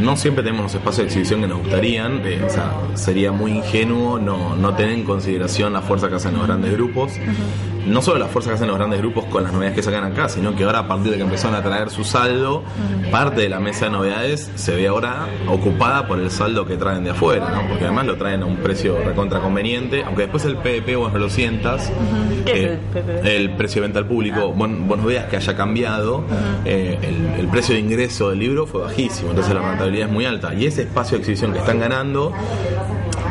No 0.00 0.16
siempre 0.16 0.42
tenemos 0.42 0.64
los 0.64 0.74
espacios 0.74 0.98
de 0.98 1.04
exhibición 1.04 1.42
que 1.42 1.48
nos 1.48 1.58
gustarían, 1.58 2.22
eh, 2.24 2.42
o 2.44 2.48
sea, 2.50 2.72
sería 2.94 3.32
muy 3.32 3.52
ingenuo 3.52 4.18
no, 4.18 4.56
no 4.56 4.74
tener 4.74 4.92
en 4.92 5.04
consideración 5.04 5.72
la 5.72 5.82
fuerza 5.82 6.08
que 6.08 6.14
hacen 6.14 6.34
los 6.34 6.46
grandes 6.46 6.72
grupos. 6.72 7.12
No 7.86 8.02
solo 8.02 8.18
la 8.18 8.26
fuerza 8.26 8.50
que 8.50 8.56
hacen 8.56 8.68
los 8.68 8.76
grandes 8.76 9.00
grupos 9.00 9.24
con 9.26 9.42
las 9.42 9.52
novedades 9.52 9.76
que 9.76 9.82
sacan 9.82 10.04
acá, 10.04 10.28
sino 10.28 10.54
que 10.54 10.64
ahora 10.64 10.80
a 10.80 10.88
partir 10.88 11.12
de 11.12 11.16
que 11.16 11.22
empezaron 11.22 11.56
a 11.56 11.62
traer 11.62 11.90
su 11.90 12.04
saldo, 12.04 12.62
parte 13.10 13.42
de 13.42 13.48
la 13.48 13.60
mesa 13.60 13.86
de 13.86 13.92
novedades 13.92 14.50
se 14.54 14.74
ve 14.74 14.88
ahora 14.88 15.26
ocupada 15.48 16.06
por 16.06 16.18
el 16.18 16.30
saldo 16.30 16.66
que 16.66 16.76
traen 16.76 17.04
de 17.04 17.10
afuera, 17.10 17.50
¿no? 17.50 17.68
porque 17.68 17.84
además 17.84 18.06
lo 18.06 18.16
traen 18.16 18.42
a 18.42 18.46
un 18.46 18.56
precio 18.56 18.98
recontra 19.04 19.40
conveniente, 19.40 20.04
aunque 20.04 20.22
después 20.22 20.44
el 20.44 20.56
PVP 20.56 20.96
vos 20.96 21.12
no 21.12 21.18
lo 21.18 21.30
sientas, 21.30 21.90
¿Qué 22.44 22.52
es 22.52 22.78
eh, 22.94 23.36
el 23.36 23.56
precio 23.56 23.80
de 23.80 23.88
venta 23.88 23.98
al 23.98 24.06
público, 24.06 24.52
vos, 24.52 24.70
vos 24.86 24.98
no 24.98 25.04
veas 25.04 25.26
que 25.26 25.36
haya 25.36 25.56
cambiado, 25.56 26.24
eh, 26.64 26.98
el, 27.02 27.40
el 27.40 27.48
precio 27.48 27.74
de 27.74 27.80
ingreso 27.80 28.30
del 28.30 28.38
libro 28.38 28.66
fue 28.66 28.82
bajísimo, 28.82 29.30
entonces 29.30 29.54
la 29.54 29.62
rentabilidad 29.62 30.08
es 30.08 30.12
muy 30.12 30.24
alta. 30.26 30.54
Y 30.54 30.66
ese 30.66 30.82
espacio 30.82 31.16
de 31.16 31.22
exhibición 31.22 31.52
que 31.52 31.58
están 31.58 31.78
ganando 31.78 32.32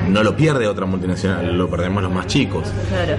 no 0.09 0.23
lo 0.23 0.35
pierde 0.35 0.67
otra 0.67 0.85
multinacional, 0.85 1.57
lo 1.57 1.69
perdemos 1.69 2.03
los 2.03 2.11
más 2.11 2.27
chicos. 2.27 2.71
Claro. 2.89 3.15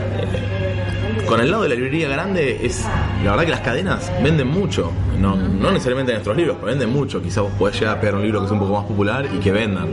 Con 1.31 1.41
el 1.41 1.49
lado 1.49 1.63
de 1.63 1.69
la 1.69 1.77
librería 1.77 2.09
grande 2.09 2.59
es 2.61 2.85
la 3.23 3.31
verdad 3.31 3.45
que 3.45 3.51
las 3.53 3.61
cadenas 3.61 4.11
venden 4.21 4.49
mucho, 4.49 4.91
no, 5.17 5.37
no 5.37 5.71
necesariamente 5.71 6.11
nuestros 6.11 6.37
libros, 6.37 6.57
pero 6.59 6.73
venden 6.73 6.91
mucho. 6.91 7.23
Quizás 7.23 7.45
vos 7.45 7.53
podés 7.57 7.79
llegar 7.79 7.99
a 7.99 8.01
pegar 8.01 8.17
un 8.17 8.23
libro 8.23 8.41
que 8.41 8.47
es 8.47 8.51
un 8.51 8.59
poco 8.59 8.73
más 8.73 8.85
popular 8.85 9.29
y 9.33 9.39
que 9.39 9.53
vendan. 9.53 9.87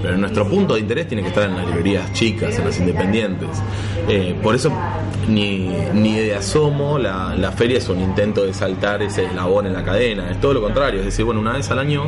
Pero 0.00 0.16
nuestro 0.16 0.48
punto 0.48 0.74
de 0.74 0.80
interés 0.80 1.08
tiene 1.08 1.22
que 1.24 1.30
estar 1.30 1.50
en 1.50 1.56
las 1.56 1.66
librerías 1.66 2.12
chicas, 2.12 2.56
en 2.56 2.66
las 2.66 2.78
independientes. 2.78 3.48
Eh, 4.08 4.36
por 4.42 4.54
eso 4.54 4.70
ni, 5.28 5.68
ni 5.94 6.14
de 6.20 6.36
asomo 6.36 6.98
la, 6.98 7.34
la 7.36 7.50
feria 7.50 7.78
es 7.78 7.88
un 7.88 8.00
intento 8.00 8.44
de 8.46 8.54
saltar 8.54 9.02
ese 9.02 9.24
eslabón 9.24 9.66
en 9.66 9.72
la 9.72 9.82
cadena, 9.82 10.30
es 10.30 10.40
todo 10.40 10.54
lo 10.54 10.62
contrario, 10.62 11.00
es 11.00 11.06
decir, 11.06 11.24
bueno, 11.24 11.40
una 11.40 11.54
vez 11.54 11.68
al 11.72 11.80
año 11.80 12.04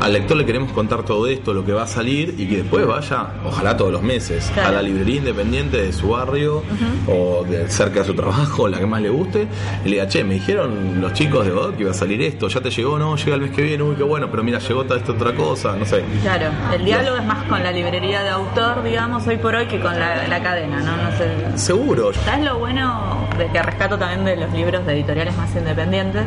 al 0.00 0.12
lector 0.14 0.36
le 0.38 0.46
queremos 0.46 0.72
contar 0.72 1.02
todo 1.02 1.26
esto, 1.26 1.52
lo 1.52 1.64
que 1.64 1.72
va 1.72 1.82
a 1.82 1.86
salir 1.86 2.34
y 2.38 2.46
que 2.46 2.56
después 2.58 2.86
vaya, 2.86 3.26
ojalá 3.44 3.76
todos 3.76 3.92
los 3.92 4.02
meses, 4.02 4.50
Claro. 4.54 4.70
a 4.70 4.72
la 4.72 4.82
librería 4.82 5.16
independiente 5.16 5.76
de 5.82 5.92
su 5.92 6.08
barrio 6.10 6.62
o 7.06 7.44
de 7.44 7.68
cerca 7.68 8.00
de 8.00 8.06
su 8.06 8.14
trabajo, 8.14 8.66
la 8.68 8.78
que 8.78 8.86
más 8.86 9.02
le 9.02 9.10
guste, 9.10 9.46
y 9.84 9.88
le 9.88 9.96
diga, 9.96 10.08
che, 10.08 10.24
me 10.24 10.34
dijeron 10.34 11.00
los 11.02 11.12
chicos 11.12 11.44
de 11.44 11.50
Godot 11.52 11.76
que 11.76 11.82
iba 11.82 11.90
a 11.90 11.94
salir 11.94 12.22
esto, 12.22 12.48
ya 12.48 12.60
te 12.62 12.70
llegó, 12.70 12.98
no, 12.98 13.16
llega 13.16 13.34
el 13.34 13.42
mes 13.42 13.50
que 13.50 13.60
viene, 13.62 13.82
uy, 13.82 13.96
qué 13.96 14.02
bueno, 14.04 14.28
pero 14.30 14.42
mira, 14.42 14.58
llegó 14.58 14.82
esta 14.82 14.94
otra 15.12 15.34
cosa, 15.34 15.76
no 15.76 15.84
sé. 15.84 16.02
Claro, 16.22 16.46
el 16.74 16.82
diálogo 16.84 17.18
es 17.18 17.24
más 17.26 17.44
con 17.44 17.62
la 17.62 17.70
librería 17.72 18.22
de 18.22 18.30
autor, 18.30 18.82
digamos, 18.82 19.26
hoy 19.26 19.36
por 19.36 19.54
hoy, 19.54 19.66
que 19.66 19.78
con 19.80 19.98
la, 19.98 20.26
la 20.28 20.42
cadena, 20.42 20.80
¿no? 20.80 20.96
No 20.96 21.10
sé. 21.18 21.33
Seguro, 21.56 22.12
¿Sabes 22.12 22.44
lo 22.44 22.58
bueno 22.58 23.26
de 23.38 23.46
que 23.48 23.62
rescato 23.62 23.98
también 23.98 24.24
de 24.24 24.36
los 24.36 24.52
libros 24.52 24.84
de 24.86 24.92
editoriales 24.94 25.36
más 25.36 25.54
independientes? 25.54 26.24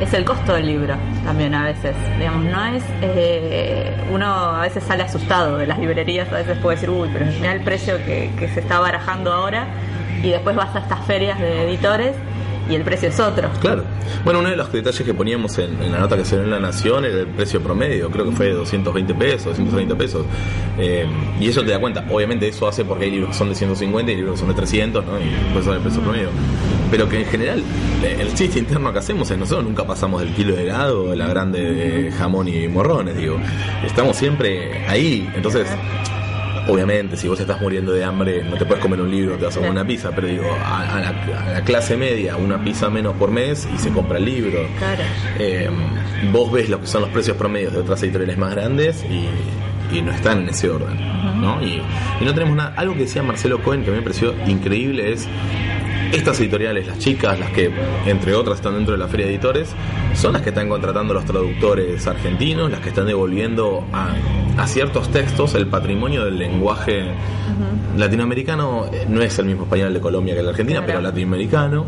Es 0.00 0.12
el 0.14 0.24
costo 0.24 0.54
del 0.54 0.66
libro 0.66 0.96
también 1.24 1.54
a 1.54 1.64
veces. 1.64 1.94
Digamos, 2.18 2.44
no 2.44 2.64
es. 2.66 2.82
eh, 3.02 3.94
uno 4.10 4.26
a 4.26 4.60
veces 4.62 4.82
sale 4.82 5.04
asustado 5.04 5.58
de 5.58 5.66
las 5.66 5.78
librerías, 5.78 6.30
a 6.32 6.36
veces 6.36 6.58
puede 6.58 6.76
decir, 6.76 6.90
uy, 6.90 7.08
pero 7.12 7.26
mira 7.26 7.52
el 7.52 7.60
precio 7.60 7.96
que, 8.04 8.30
que 8.38 8.48
se 8.48 8.60
está 8.60 8.80
barajando 8.80 9.32
ahora. 9.32 9.66
Y 10.22 10.30
después 10.30 10.54
vas 10.56 10.74
a 10.74 10.80
estas 10.80 11.04
ferias 11.04 11.38
de 11.38 11.64
editores 11.68 12.14
y 12.68 12.74
el 12.74 12.82
precio 12.82 13.08
es 13.08 13.18
otro. 13.20 13.48
Claro. 13.60 13.84
Bueno, 14.24 14.40
uno 14.40 14.50
de 14.50 14.56
los 14.56 14.70
detalles 14.72 15.02
que 15.02 15.14
poníamos 15.14 15.58
en, 15.58 15.90
la 15.90 15.98
nota 15.98 16.16
que 16.16 16.24
se 16.24 16.36
dio 16.36 16.44
en 16.44 16.50
La 16.50 16.60
Nación 16.60 17.04
era 17.04 17.20
el 17.20 17.26
precio 17.26 17.60
promedio, 17.60 18.10
creo 18.10 18.26
que 18.26 18.32
fue 18.32 18.46
de 18.46 18.52
220 18.54 19.14
pesos, 19.14 19.44
230 19.44 19.96
pesos. 19.96 20.26
Eh, 20.78 21.06
y 21.40 21.48
eso 21.48 21.62
te 21.62 21.70
da 21.70 21.78
cuenta, 21.78 22.04
obviamente 22.10 22.48
eso 22.48 22.68
hace 22.68 22.84
porque 22.84 23.04
hay 23.04 23.10
libros 23.10 23.30
que 23.30 23.36
son 23.36 23.48
de 23.48 23.54
150 23.54 24.12
y 24.12 24.16
libros 24.16 24.34
que 24.34 24.40
son 24.40 24.48
de 24.48 24.54
300, 24.54 25.04
¿no? 25.04 25.18
Y 25.18 25.58
eso 25.58 25.70
es 25.70 25.76
el 25.76 25.82
precio 25.82 26.00
promedio. 26.02 26.28
Pero 26.90 27.08
que 27.08 27.20
en 27.20 27.26
general, 27.26 27.62
eh, 28.02 28.18
el 28.20 28.34
chiste 28.34 28.58
interno 28.58 28.92
que 28.92 28.98
hacemos 28.98 29.30
es 29.30 29.38
nosotros 29.38 29.64
nunca 29.64 29.86
pasamos 29.86 30.20
del 30.20 30.34
kilo 30.34 30.54
de 30.54 30.64
helado 30.64 31.14
la 31.14 31.26
grande 31.26 31.60
de 31.60 32.12
jamón 32.12 32.48
y 32.48 32.68
morrones, 32.68 33.16
digo. 33.16 33.38
Estamos 33.84 34.16
siempre 34.16 34.86
ahí, 34.86 35.30
entonces... 35.34 35.68
Obviamente, 36.68 37.16
si 37.16 37.26
vos 37.26 37.40
estás 37.40 37.60
muriendo 37.60 37.92
de 37.92 38.04
hambre, 38.04 38.44
no 38.44 38.56
te 38.56 38.64
puedes 38.64 38.80
comer 38.82 39.00
un 39.00 39.10
libro, 39.10 39.36
te 39.36 39.46
vas 39.46 39.54
a 39.54 39.58
comer 39.58 39.72
una 39.72 39.84
pizza, 39.84 40.10
pero 40.14 40.28
digo, 40.28 40.44
a, 40.64 40.96
a 40.96 41.00
la, 41.00 41.08
a 41.08 41.52
la 41.54 41.62
clase 41.62 41.96
media, 41.96 42.36
una 42.36 42.62
pizza 42.62 42.88
menos 42.88 43.14
por 43.16 43.30
mes 43.30 43.68
y 43.74 43.78
se 43.78 43.90
compra 43.90 44.18
el 44.18 44.24
libro. 44.24 44.66
Claro. 44.78 45.02
Eh, 45.38 45.68
vos 46.30 46.52
ves 46.52 46.68
lo 46.68 46.80
que 46.80 46.86
son 46.86 47.02
los 47.02 47.10
precios 47.10 47.36
promedios 47.36 47.72
de 47.72 47.80
otras 47.80 48.02
editoriales 48.04 48.38
más 48.38 48.52
grandes 48.52 49.04
y, 49.04 49.96
y 49.96 50.02
no 50.02 50.12
están 50.12 50.42
en 50.42 50.50
ese 50.50 50.70
orden. 50.70 50.96
¿no? 51.40 51.60
Y, 51.62 51.82
y 52.20 52.24
no 52.24 52.32
tenemos 52.32 52.56
nada. 52.56 52.74
Algo 52.76 52.94
que 52.94 53.00
decía 53.00 53.22
Marcelo 53.22 53.60
Cohen 53.62 53.82
que 53.82 53.90
a 53.90 53.92
mí 53.92 53.98
me 53.98 54.04
pareció 54.04 54.34
increíble 54.46 55.12
es. 55.12 55.28
Estas 56.12 56.38
editoriales, 56.40 56.86
las 56.86 56.98
chicas, 56.98 57.40
las 57.40 57.50
que 57.52 57.70
entre 58.04 58.34
otras 58.34 58.56
están 58.56 58.74
dentro 58.74 58.92
de 58.92 58.98
la 58.98 59.08
feria 59.08 59.24
de 59.24 59.32
editores, 59.32 59.70
son 60.14 60.32
las 60.34 60.42
que 60.42 60.50
están 60.50 60.68
contratando 60.68 61.14
los 61.14 61.24
traductores 61.24 62.06
argentinos, 62.06 62.70
las 62.70 62.80
que 62.80 62.90
están 62.90 63.06
devolviendo 63.06 63.84
a, 63.92 64.14
a 64.56 64.66
ciertos 64.66 65.08
textos 65.10 65.54
el 65.54 65.66
patrimonio 65.66 66.24
del 66.24 66.38
lenguaje 66.38 67.04
latinoamericano. 67.96 68.86
Eh, 68.92 69.06
No 69.08 69.20
es 69.22 69.38
el 69.38 69.46
mismo 69.46 69.64
español 69.64 69.92
de 69.94 70.00
Colombia 70.00 70.34
que 70.34 70.40
el 70.40 70.46
de 70.46 70.50
Argentina, 70.50 70.78
Claro. 70.80 70.92
pero 70.92 71.00
latinoamericano. 71.02 71.86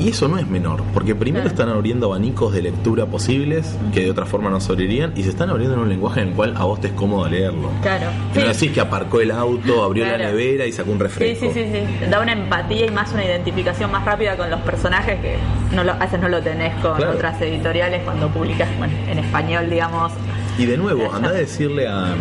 Y 0.00 0.08
eso 0.08 0.26
no 0.28 0.38
es 0.38 0.46
menor, 0.48 0.82
porque 0.92 1.14
primero 1.14 1.46
están 1.46 1.68
abriendo 1.68 2.06
abanicos 2.06 2.52
de 2.52 2.62
lectura 2.62 3.06
posibles 3.06 3.76
que 3.92 4.00
de 4.00 4.10
otra 4.10 4.26
forma 4.26 4.50
no 4.50 4.60
se 4.60 4.72
abrirían 4.72 5.12
y 5.14 5.22
se 5.22 5.30
están 5.30 5.50
abriendo 5.50 5.76
en 5.76 5.82
un 5.82 5.88
lenguaje 5.88 6.20
en 6.20 6.28
el 6.28 6.34
cual 6.34 6.54
a 6.56 6.64
vos 6.64 6.80
te 6.80 6.88
es 6.88 6.92
cómodo 6.94 7.28
leerlo. 7.28 7.70
Claro. 7.82 8.06
No 8.34 8.40
decís 8.40 8.72
que 8.72 8.80
aparcó 8.80 9.20
el 9.20 9.30
auto, 9.30 9.84
abrió 9.84 10.04
la 10.06 10.18
nevera 10.18 10.66
y 10.66 10.72
sacó 10.72 10.90
un 10.90 10.98
Sí, 10.98 11.02
refresco. 11.04 11.46
sí, 11.46 11.50
sí, 11.54 11.64
sí. 11.72 12.06
Da 12.10 12.20
una 12.20 12.32
empatía 12.32 12.86
y 12.86 12.90
más 12.90 13.12
una 13.12 13.24
identificación 13.24 13.90
más 13.92 14.04
rápida 14.04 14.36
con 14.36 14.50
los 14.50 14.60
personajes 14.62 15.20
que 15.20 15.36
no 15.74 15.84
lo, 15.84 15.92
a 15.92 15.96
veces 15.98 16.20
no 16.20 16.28
lo 16.28 16.42
tenés 16.42 16.74
con 16.82 16.96
Claro. 16.96 17.12
otras 17.12 17.40
editoriales 17.40 18.02
cuando 18.04 18.28
publicas 18.28 18.68
bueno, 18.78 18.94
en 19.08 19.18
español, 19.20 19.70
digamos. 19.70 20.12
Y 20.58 20.66
de 20.66 20.76
nuevo, 20.76 21.10
anda 21.14 21.28
a 21.28 21.32
decirle 21.32 21.86
a, 21.86 22.14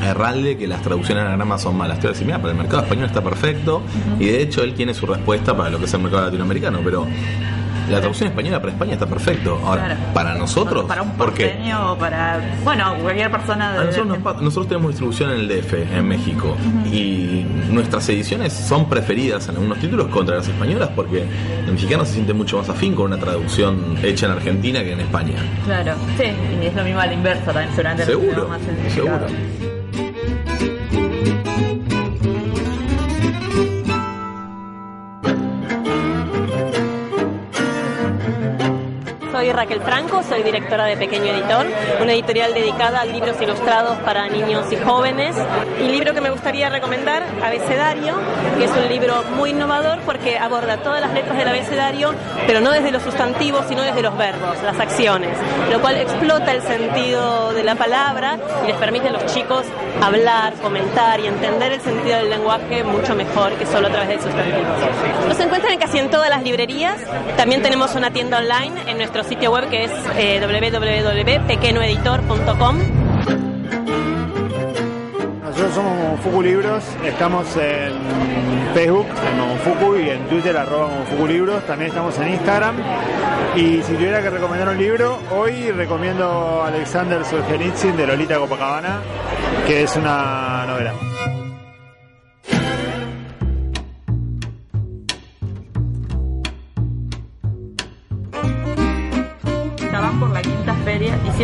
a 0.00 0.08
Herralde 0.08 0.56
que 0.56 0.66
las 0.66 0.82
traducciones 0.82 1.22
anagramas 1.24 1.62
son 1.62 1.76
malas. 1.76 1.98
Te 1.98 2.02
voy 2.06 2.10
a 2.10 2.12
decir, 2.12 2.26
mira, 2.26 2.38
para 2.38 2.52
el 2.52 2.58
mercado 2.58 2.82
español 2.82 3.06
está 3.06 3.22
perfecto. 3.22 3.82
Y 4.18 4.26
de 4.26 4.42
hecho 4.42 4.62
él 4.62 4.74
tiene 4.74 4.94
su 4.94 5.06
respuesta 5.06 5.56
para 5.56 5.70
lo 5.70 5.78
que 5.78 5.84
es 5.84 5.94
el 5.94 6.00
mercado 6.00 6.24
latinoamericano. 6.26 6.80
Pero 6.84 7.06
la 7.90 7.98
traducción 7.98 8.28
española 8.30 8.60
para 8.60 8.72
España 8.72 8.92
está 8.92 9.06
perfecto. 9.06 9.60
Ahora, 9.64 9.84
Claro. 9.86 10.00
para 10.14 10.34
nosotros, 10.36 10.84
Para 10.84 11.02
un 11.02 11.10
porteño 11.16 11.92
o 11.92 11.98
para. 11.98 12.40
Bueno, 12.62 12.94
cualquier 13.02 13.30
persona 13.32 13.72
de. 13.72 13.86
Nosotros, 13.86 14.06
nos 14.22 14.42
nosotros 14.42 14.68
tenemos 14.68 14.90
distribución 14.92 15.30
en 15.30 15.40
el 15.40 15.48
DF, 15.48 15.74
en 15.96 16.06
México, 16.06 16.56
y 16.86 17.44
nuestras 17.70 18.08
ediciones 18.08 18.52
son 18.52 18.88
preferidas 18.88 19.48
en 19.48 19.56
algunos 19.56 19.78
títulos 19.78 20.06
contra 20.08 20.36
las 20.36 20.46
españolas 20.46 20.90
porque 20.94 21.24
el 21.66 21.72
mexicano 21.72 22.04
se 22.04 22.14
siente 22.14 22.32
mucho 22.32 22.58
más 22.58 22.68
afín 22.68 22.94
con 22.94 23.06
una 23.06 23.18
traducción 23.18 23.96
hecha 24.02 24.26
en 24.26 24.32
Argentina 24.32 24.80
que 24.84 24.92
en 24.92 25.00
España. 25.00 25.34
Claro, 25.64 25.94
sí, 26.16 26.26
y 26.62 26.66
es 26.66 26.74
lo 26.74 26.84
mismo 26.84 27.00
a 27.00 27.06
la 27.06 27.14
inversa 27.14 27.46
también, 27.52 27.70
seguramente. 27.70 28.06
Seguro, 28.06 28.48
más 28.48 28.60
seguro. 28.94 29.69
Soy 31.22 31.79
soy 39.50 39.56
Raquel 39.56 39.80
Franco, 39.80 40.22
soy 40.22 40.42
directora 40.44 40.84
de 40.84 40.96
Pequeño 40.96 41.24
Editor, 41.24 41.66
una 42.00 42.12
editorial 42.12 42.54
dedicada 42.54 43.00
a 43.00 43.04
libros 43.04 43.40
ilustrados 43.40 43.98
para 43.98 44.28
niños 44.28 44.70
y 44.70 44.76
jóvenes. 44.76 45.34
Y 45.80 45.86
el 45.86 45.92
libro 45.92 46.14
que 46.14 46.20
me 46.20 46.30
gustaría 46.30 46.68
recomendar, 46.68 47.24
Abecedario, 47.42 48.14
que 48.58 48.64
es 48.64 48.70
un 48.70 48.88
libro 48.88 49.24
muy 49.36 49.50
innovador 49.50 49.98
porque 50.06 50.38
aborda 50.38 50.76
todas 50.78 51.00
las 51.00 51.12
letras 51.12 51.36
del 51.36 51.48
abecedario, 51.48 52.14
pero 52.46 52.60
no 52.60 52.70
desde 52.70 52.92
los 52.92 53.02
sustantivos, 53.02 53.64
sino 53.68 53.82
desde 53.82 54.02
los 54.02 54.16
verbos, 54.16 54.62
las 54.62 54.78
acciones, 54.78 55.36
lo 55.72 55.80
cual 55.80 55.96
explota 55.96 56.52
el 56.52 56.62
sentido 56.62 57.52
de 57.52 57.64
la 57.64 57.74
palabra 57.74 58.38
y 58.64 58.68
les 58.68 58.76
permite 58.76 59.08
a 59.08 59.12
los 59.12 59.26
chicos 59.26 59.64
hablar, 60.00 60.54
comentar 60.62 61.18
y 61.18 61.26
entender 61.26 61.72
el 61.72 61.80
sentido 61.80 62.18
del 62.18 62.30
lenguaje 62.30 62.84
mucho 62.84 63.16
mejor 63.16 63.52
que 63.54 63.66
solo 63.66 63.88
a 63.88 63.90
través 63.90 64.08
del 64.10 64.20
sustantivo. 64.20 65.26
Nos 65.26 65.40
encuentran 65.40 65.76
casi 65.78 65.98
en 65.98 66.10
todas 66.10 66.30
las 66.30 66.42
librerías. 66.42 66.96
También 67.36 67.62
tenemos 67.62 67.94
una 67.96 68.10
tienda 68.10 68.38
online 68.38 68.82
en 68.86 68.98
nuestro 68.98 69.24
sitio 69.24 69.39
web 69.48 69.68
que 69.68 69.84
es 69.84 69.90
eh. 70.16 70.38
Nosotros 75.42 75.74
somos 75.74 75.96
Momofuku 75.98 76.42
Libros, 76.42 76.84
estamos 77.04 77.56
en 77.56 77.92
Facebook, 78.74 79.06
en 79.28 79.38
Momofuku, 79.38 79.96
y 79.96 80.10
en 80.10 80.26
Twitter, 80.28 80.56
arroba 80.56 80.88
Momofuku 80.88 81.26
Libros, 81.26 81.66
también 81.66 81.90
estamos 81.90 82.18
en 82.18 82.28
Instagram. 82.28 82.76
Y 83.56 83.82
si 83.82 83.94
tuviera 83.94 84.22
que 84.22 84.30
recomendar 84.30 84.68
un 84.68 84.78
libro, 84.78 85.18
hoy 85.32 85.70
recomiendo 85.72 86.62
Alexander 86.62 87.24
Solzhenitsyn 87.24 87.96
de 87.96 88.06
Lolita 88.06 88.38
Copacabana, 88.38 89.00
que 89.66 89.82
es 89.82 89.96
una 89.96 90.64
novela. 90.66 91.09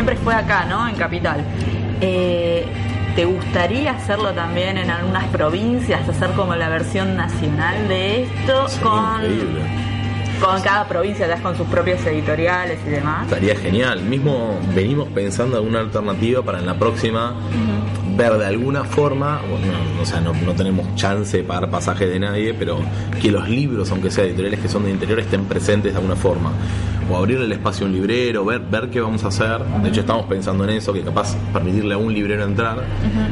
Siempre 0.06 0.24
fue 0.24 0.34
acá, 0.34 0.64
¿no? 0.66 0.86
En 0.88 0.94
Capital. 0.94 1.44
Eh, 2.00 2.64
¿Te 3.16 3.24
gustaría 3.24 3.90
hacerlo 3.90 4.30
también 4.32 4.78
en 4.78 4.88
algunas 4.88 5.24
provincias, 5.28 6.08
hacer 6.08 6.30
como 6.32 6.54
la 6.54 6.68
versión 6.68 7.16
nacional 7.16 7.88
de 7.88 8.22
esto 8.22 8.66
con, 8.82 9.22
con 10.40 10.60
cada 10.62 10.86
provincia, 10.86 11.26
ya 11.26 11.42
con 11.42 11.56
sus 11.56 11.66
propios 11.66 12.04
editoriales 12.06 12.78
y 12.86 12.90
demás? 12.90 13.24
Estaría 13.24 13.56
genial. 13.56 14.02
Mismo 14.02 14.60
venimos 14.76 15.08
pensando 15.08 15.56
alguna 15.56 15.80
alternativa 15.80 16.42
para 16.42 16.60
en 16.60 16.66
la 16.66 16.78
próxima 16.78 17.34
ver 18.16 18.32
de 18.34 18.46
alguna 18.46 18.84
forma, 18.84 19.40
bueno, 19.50 19.72
o 20.00 20.06
sea, 20.06 20.20
no, 20.20 20.32
no 20.32 20.52
tenemos 20.52 20.94
chance 20.94 21.38
de 21.38 21.42
pagar 21.42 21.68
pasaje 21.68 22.06
de 22.06 22.20
nadie, 22.20 22.54
pero 22.54 22.78
que 23.20 23.32
los 23.32 23.48
libros, 23.48 23.90
aunque 23.90 24.10
sean 24.10 24.28
editoriales 24.28 24.60
que 24.60 24.68
son 24.68 24.84
de 24.84 24.90
interior, 24.90 25.18
estén 25.18 25.46
presentes 25.46 25.92
de 25.92 25.98
alguna 25.98 26.16
forma. 26.16 26.52
O 27.08 27.16
abrirle 27.16 27.44
el 27.44 27.52
espacio 27.52 27.86
a 27.86 27.88
un 27.88 27.94
librero, 27.94 28.44
ver, 28.44 28.60
ver 28.60 28.90
qué 28.90 29.00
vamos 29.00 29.22
a 29.24 29.28
hacer. 29.28 29.64
De 29.82 29.88
hecho, 29.88 30.00
estamos 30.00 30.26
pensando 30.26 30.64
en 30.64 30.70
eso, 30.70 30.92
que 30.92 31.02
capaz 31.02 31.36
permitirle 31.52 31.94
a 31.94 31.98
un 31.98 32.12
librero 32.12 32.44
entrar 32.44 32.82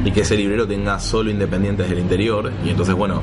y 0.05 0.11
que 0.13 0.21
ese 0.21 0.37
librero 0.37 0.67
tenga 0.67 0.99
solo 1.01 1.31
independientes 1.31 1.89
del 1.89 1.99
interior. 1.99 2.53
Y 2.65 2.71
entonces, 2.71 2.95
bueno, 2.95 3.21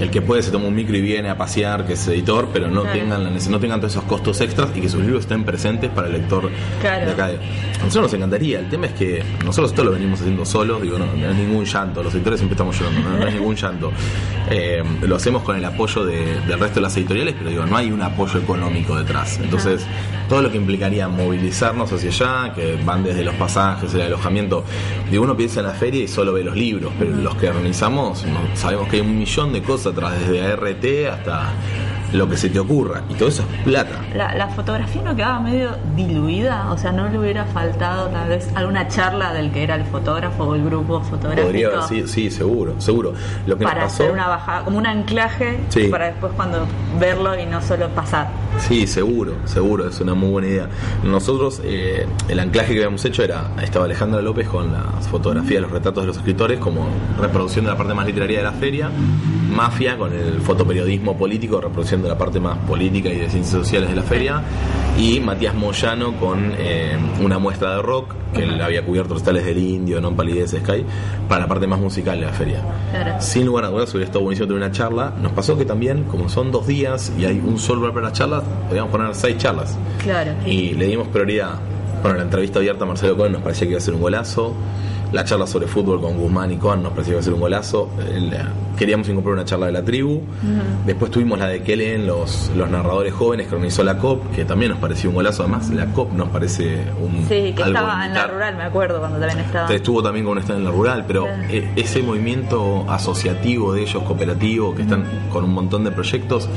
el 0.00 0.10
que 0.10 0.22
puede 0.22 0.42
se 0.42 0.50
toma 0.50 0.66
un 0.66 0.74
micro 0.74 0.96
y 0.96 1.00
viene 1.00 1.28
a 1.28 1.36
pasear, 1.36 1.86
que 1.86 1.94
es 1.94 2.08
editor, 2.08 2.48
pero 2.52 2.68
no 2.68 2.82
Claro. 2.82 2.98
tengan 2.98 3.50
no 3.50 3.60
tengan 3.60 3.80
todos 3.80 3.92
esos 3.92 4.04
costos 4.04 4.40
extras 4.40 4.70
y 4.74 4.80
que 4.80 4.88
sus 4.88 5.00
libros 5.02 5.20
estén 5.22 5.44
presentes 5.44 5.90
para 5.90 6.06
el 6.08 6.12
lector 6.14 6.50
Claro. 6.80 7.06
de 7.06 7.12
acá. 7.12 7.26
A 7.26 7.84
nosotros 7.84 8.02
nos 8.04 8.14
encantaría. 8.14 8.58
El 8.60 8.68
tema 8.68 8.86
es 8.86 8.92
que 8.92 9.22
nosotros 9.44 9.70
esto 9.70 9.84
lo 9.84 9.92
venimos 9.92 10.20
haciendo 10.20 10.44
solos, 10.44 10.80
digo, 10.82 10.98
no, 10.98 11.06
no 11.06 11.30
es 11.30 11.36
ningún 11.36 11.64
llanto. 11.64 12.02
Los 12.02 12.14
editores 12.14 12.38
siempre 12.40 12.54
estamos 12.54 12.78
llorando, 12.78 13.08
no, 13.10 13.16
no 13.18 13.26
es 13.26 13.34
ningún 13.34 13.54
llanto. 13.56 13.92
Eh, 14.50 14.82
lo 15.02 15.16
hacemos 15.16 15.42
con 15.42 15.56
el 15.56 15.64
apoyo 15.66 16.06
de- 16.06 16.40
del 16.40 16.58
resto 16.58 16.76
de 16.76 16.80
las 16.80 16.96
editoriales, 16.96 17.34
pero 17.36 17.50
digo, 17.50 17.66
no 17.66 17.76
hay 17.76 17.90
un 17.92 18.00
apoyo 18.00 18.38
económico 18.40 18.96
detrás. 18.96 19.38
Entonces, 19.42 19.84
todo 20.26 20.40
lo 20.40 20.50
que 20.50 20.56
implicaría 20.56 21.06
movilizarnos 21.06 21.92
hacia 21.92 22.08
allá, 22.08 22.54
que 22.54 22.78
van 22.82 23.04
desde 23.04 23.24
los 23.24 23.34
pasajes, 23.34 23.92
el 23.92 24.00
alojamiento. 24.00 24.64
Digo, 25.10 25.24
uno 25.24 25.36
piensa 25.36 25.60
en 25.60 25.66
la 25.66 25.74
feria 25.74 26.02
y 26.02 26.08
solo 26.08 26.32
ve 26.32 26.42
los 26.44 26.56
libros, 26.56 26.94
pero 26.98 27.10
los 27.14 27.34
que 27.36 27.50
organizamos 27.50 28.24
sabemos 28.54 28.88
que 28.88 28.96
hay 28.96 29.02
un 29.02 29.18
millón 29.18 29.52
de 29.52 29.60
cosas 29.62 29.87
atrás, 29.90 30.18
desde 30.20 30.42
ART 30.42 30.84
hasta 31.12 31.52
lo 32.12 32.28
que 32.28 32.36
se 32.36 32.48
te 32.48 32.58
ocurra. 32.58 33.02
Y 33.08 33.14
todo 33.14 33.28
eso 33.28 33.42
es 33.56 33.62
plata. 33.64 34.00
La, 34.14 34.34
la 34.34 34.48
fotografía 34.48 35.02
no 35.02 35.14
quedaba 35.14 35.40
medio 35.40 35.70
diluida, 35.96 36.70
o 36.72 36.78
sea, 36.78 36.92
no 36.92 37.08
le 37.08 37.18
hubiera 37.18 37.44
faltado 37.46 38.08
tal 38.08 38.28
vez 38.28 38.48
alguna 38.54 38.88
charla 38.88 39.32
del 39.32 39.50
que 39.52 39.62
era 39.62 39.74
el 39.74 39.84
fotógrafo 39.84 40.44
o 40.44 40.54
el 40.54 40.64
grupo 40.64 41.00
fotográfico 41.02 41.46
Podría 41.46 41.68
haber, 41.68 41.82
sí, 41.84 42.06
sí, 42.06 42.30
seguro, 42.30 42.80
seguro. 42.80 43.12
Lo 43.46 43.56
que 43.58 43.64
para 43.64 43.82
nos 43.82 43.92
pasó. 43.92 44.02
hacer 44.04 44.12
una 44.14 44.28
bajada, 44.28 44.64
como 44.64 44.78
un 44.78 44.86
anclaje 44.86 45.58
Sí. 45.68 45.84
para 45.88 46.06
después 46.06 46.32
cuando 46.34 46.66
verlo 46.98 47.38
y 47.38 47.46
no 47.46 47.60
solo 47.62 47.88
pasar. 47.90 48.28
Sí, 48.58 48.86
seguro, 48.86 49.34
seguro, 49.44 49.88
es 49.88 50.00
una 50.00 50.14
muy 50.14 50.30
buena 50.30 50.48
idea. 50.48 50.68
Nosotros, 51.04 51.60
eh, 51.64 52.06
el 52.28 52.40
anclaje 52.40 52.72
que 52.72 52.78
habíamos 52.80 53.04
hecho 53.04 53.22
era, 53.22 53.50
estaba 53.62 53.84
Alejandra 53.84 54.20
López 54.22 54.48
con 54.48 54.72
las 54.72 55.06
fotografías, 55.08 55.62
los 55.62 55.70
retratos 55.70 56.02
de 56.02 56.08
los 56.08 56.16
escritores, 56.16 56.58
como 56.58 56.88
reproducción 57.20 57.64
de 57.66 57.70
la 57.72 57.76
parte 57.76 57.94
más 57.94 58.06
literaria 58.06 58.38
de 58.38 58.44
la 58.44 58.52
feria, 58.52 58.90
Mafia 59.50 59.96
con 59.96 60.12
el 60.12 60.40
fotoperiodismo 60.40 61.16
político, 61.16 61.60
reproducción 61.60 61.97
de 62.02 62.08
la 62.08 62.18
parte 62.18 62.40
más 62.40 62.58
política 62.58 63.08
y 63.08 63.16
de 63.16 63.28
ciencias 63.28 63.62
sociales 63.62 63.90
de 63.90 63.96
la 63.96 64.02
feria, 64.02 64.42
y 64.98 65.20
Matías 65.20 65.54
Moyano 65.54 66.16
con 66.18 66.52
eh, 66.58 66.96
una 67.20 67.38
muestra 67.38 67.76
de 67.76 67.82
rock, 67.82 68.14
que 68.34 68.42
él 68.42 68.60
había 68.60 68.84
cubierto 68.84 69.14
los 69.14 69.22
tales 69.22 69.44
del 69.44 69.58
Indio, 69.58 70.00
Non 70.00 70.16
Palidez 70.16 70.50
Sky, 70.50 70.84
para 71.28 71.42
la 71.42 71.48
parte 71.48 71.66
más 71.66 71.78
musical 71.78 72.18
de 72.18 72.26
la 72.26 72.32
feria. 72.32 72.62
Claro. 72.90 73.20
Sin 73.20 73.46
lugar 73.46 73.64
a 73.64 73.68
dudas 73.68 73.90
hubiera 73.94 74.06
estado 74.06 74.24
buenísimo 74.24 74.48
tener 74.48 74.62
una 74.62 74.72
charla. 74.72 75.12
Nos 75.20 75.32
pasó 75.32 75.56
que 75.56 75.64
también, 75.64 76.04
como 76.04 76.28
son 76.28 76.50
dos 76.50 76.66
días 76.66 77.12
y 77.18 77.24
hay 77.24 77.38
un 77.38 77.58
solo 77.58 77.80
lugar 77.80 77.94
para 77.94 78.08
las 78.08 78.18
charlas, 78.18 78.42
podíamos 78.68 78.90
poner 78.90 79.14
seis 79.14 79.38
charlas. 79.38 79.78
Claro. 80.02 80.32
Y 80.44 80.74
le 80.74 80.86
dimos 80.86 81.08
prioridad. 81.08 81.60
Bueno, 82.02 82.16
la 82.18 82.22
entrevista 82.24 82.58
abierta 82.58 82.84
a 82.84 82.86
Marcelo 82.88 83.16
Cohen 83.16 83.32
nos 83.32 83.42
parecía 83.42 83.66
que 83.66 83.72
iba 83.72 83.78
a 83.78 83.82
ser 83.82 83.94
un 83.94 84.00
golazo. 84.00 84.54
La 85.10 85.24
charla 85.24 85.46
sobre 85.46 85.66
fútbol 85.66 86.02
con 86.02 86.18
Guzmán 86.18 86.52
y 86.52 86.56
Cohen 86.58 86.82
nos 86.82 86.92
parecía 86.92 87.12
que 87.12 87.14
iba 87.14 87.20
a 87.20 87.24
ser 87.24 87.32
un 87.34 87.40
golazo. 87.40 87.88
El- 88.14 88.30
queríamos 88.76 89.08
incorporar 89.08 89.38
una 89.38 89.44
charla 89.46 89.66
de 89.66 89.72
la 89.72 89.82
tribu. 89.82 90.20
Después 90.86 91.10
tuvimos 91.10 91.38
la 91.38 91.48
de 91.48 91.62
Kellen, 91.62 92.06
los, 92.06 92.50
los 92.54 92.68
narradores 92.70 93.12
jóvenes 93.14 93.48
que 93.48 93.54
organizó 93.54 93.82
la 93.82 93.96
COP, 93.98 94.30
que 94.32 94.44
también 94.44 94.70
nos 94.70 94.80
pareció 94.80 95.08
un 95.10 95.16
golazo. 95.16 95.42
Además, 95.42 95.70
la 95.70 95.86
COP 95.86 96.12
nos 96.12 96.28
parece 96.28 96.82
un. 97.02 97.22
Sí, 97.26 97.52
que 97.56 97.62
algo 97.62 97.78
estaba 97.78 98.06
en 98.06 98.14
la 98.14 98.26
rural, 98.28 98.56
me 98.56 98.62
acuerdo, 98.64 98.98
cuando 99.00 99.18
también 99.18 99.40
estaba. 99.40 99.74
Estuvo 99.74 100.02
también 100.02 100.24
con 100.26 100.36
un 100.36 100.42
stand 100.44 100.58
en 100.60 100.64
la 100.66 100.70
rural, 100.70 101.04
pero 101.08 101.26
e- 101.48 101.70
ese 101.74 102.02
movimiento 102.02 102.84
asociativo 102.88 103.72
de 103.72 103.82
ellos, 103.82 104.02
cooperativo, 104.04 104.74
que 104.74 104.82
están 104.82 105.04
con 105.32 105.42
un 105.42 105.54
montón 105.54 105.82
de 105.84 105.90
proyectos, 105.90 106.48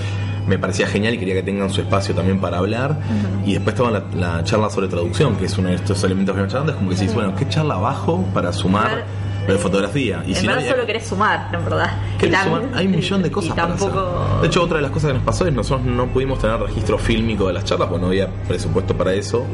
me 0.47 0.57
parecía 0.57 0.87
genial 0.87 1.13
y 1.13 1.17
quería 1.17 1.35
que 1.35 1.43
tengan 1.43 1.69
su 1.69 1.81
espacio 1.81 2.13
también 2.15 2.39
para 2.39 2.57
hablar. 2.57 2.97
Y 3.45 3.53
después 3.53 3.73
estaba 3.75 3.91
la, 3.91 4.03
la 4.37 4.43
charla 4.43 4.69
sobre 4.69 4.87
traducción, 4.87 5.35
que 5.35 5.45
es 5.45 5.57
uno 5.57 5.69
de 5.69 5.75
estos 5.75 6.03
elementos 6.03 6.35
que 6.35 6.41
nos 6.41 6.49
charlando, 6.51 6.71
es 6.73 6.77
como 6.77 6.89
que 6.89 6.95
decís, 6.95 7.13
bueno, 7.13 7.33
¿qué 7.35 7.47
charla 7.47 7.75
abajo 7.75 8.25
para 8.33 8.51
sumar 8.53 9.03
lo 9.47 9.53
de 9.53 9.59
fotografía? 9.59 10.23
Y 10.27 10.31
en 10.31 10.35
si 10.35 10.45
no, 10.47 10.53
verdad 10.53 10.65
hay- 10.67 10.71
solo 10.71 10.85
querés 10.85 11.05
sumar, 11.07 11.49
en 11.53 11.63
verdad. 11.65 11.89
¿Querés 12.19 12.35
Y 12.35 12.37
tam- 12.37 12.43
sumar? 12.45 12.61
Hay 12.75 12.85
un 12.87 12.91
millón 12.91 13.23
de 13.23 13.31
cosas 13.31 13.51
y 13.51 13.53
para 13.53 13.73
hacer. 13.73 13.89
tampoco... 13.91 14.41
De 14.41 14.47
hecho, 14.47 14.63
otra 14.63 14.77
de 14.77 14.81
las 14.83 14.91
cosas 14.91 15.07
que 15.09 15.13
nos 15.15 15.23
pasó 15.23 15.47
es 15.47 15.53
nosotros 15.53 15.85
no 15.87 16.07
pudimos 16.07 16.39
tener 16.39 16.59
registro 16.59 16.97
fílmico 16.97 17.47
de 17.47 17.53
las 17.53 17.63
charlas 17.65 17.87
porque 17.87 18.01
no 18.01 18.07
había 18.07 18.27
presupuesto 18.47 18.95
para 18.95 19.13
eso 19.13 19.45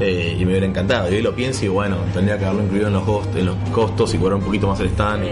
eh, 0.00 0.36
y 0.38 0.44
me 0.44 0.52
hubiera 0.52 0.66
encantado. 0.66 1.10
Y 1.10 1.16
hoy 1.16 1.22
lo 1.22 1.34
pienso 1.34 1.64
y 1.64 1.68
bueno, 1.68 1.96
tendría 2.14 2.38
que 2.38 2.44
haberlo 2.44 2.62
incluido 2.64 2.86
en 2.88 2.94
los, 2.94 3.02
cost- 3.04 3.36
en 3.36 3.46
los 3.46 3.56
costos 3.72 4.14
y 4.14 4.18
cobrar 4.18 4.36
un 4.38 4.44
poquito 4.44 4.66
más 4.68 4.80
el 4.80 4.86
stand. 4.88 5.24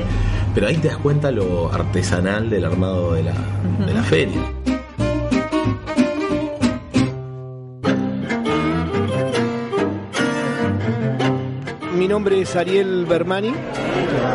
pero 0.55 0.67
ahí 0.67 0.77
te 0.77 0.89
das 0.89 0.97
cuenta 0.99 1.31
lo 1.31 1.73
artesanal 1.73 2.51
del 2.51 2.65
armado 2.65 3.13
de 3.15 3.23
la, 3.25 3.33
de 3.87 3.95
la 3.95 4.03
feria. 4.03 4.41
Mi 12.07 12.11
nombre 12.11 12.41
es 12.41 12.55
Ariel 12.55 13.05
Bermani, 13.05 13.53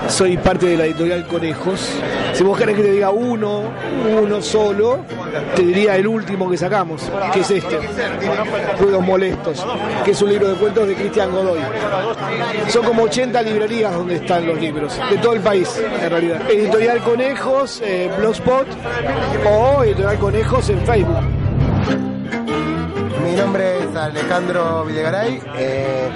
soy 0.10 0.36
parte 0.36 0.66
de 0.66 0.76
la 0.76 0.88
editorial 0.88 1.26
Conejos. 1.26 1.88
Si 2.34 2.44
vos 2.44 2.58
querés 2.58 2.76
que 2.76 2.84
te 2.84 2.92
diga 2.92 3.12
uno, 3.12 3.62
uno 4.22 4.42
solo, 4.42 5.06
te 5.56 5.62
diría 5.62 5.96
el 5.96 6.06
último 6.06 6.50
que 6.50 6.58
sacamos, 6.58 7.10
que 7.32 7.40
es 7.40 7.50
este, 7.50 7.80
Ruidos 8.78 9.02
Molestos, 9.02 9.66
que 10.04 10.12
es 10.12 10.22
un 10.22 10.32
libro 10.32 10.50
de 10.50 10.56
cuentos 10.56 10.86
de 10.86 10.96
Cristian 10.96 11.32
Godoy. 11.32 11.62
Son 12.68 12.84
como 12.84 13.04
80 13.04 13.42
librerías 13.42 13.94
donde 13.94 14.18
están 14.18 14.46
los 14.46 14.60
libros, 14.60 15.00
de 15.10 15.18
todo 15.20 15.32
el 15.32 15.40
país, 15.40 15.82
en 16.04 16.10
realidad. 16.10 16.52
Editorial 16.52 17.00
Conejos, 17.00 17.82
eh, 17.86 18.12
Blogspot 18.18 18.68
o 19.50 19.84
Editorial 19.86 20.20
Conejos 20.20 20.70
en 20.72 20.86
Facebook. 20.86 21.20
Mi 23.24 23.36
nombre 23.36 23.84
es 23.84 23.96
Alejandro 23.96 24.86
Videgaray, 24.86 25.42
eh, 25.56 26.10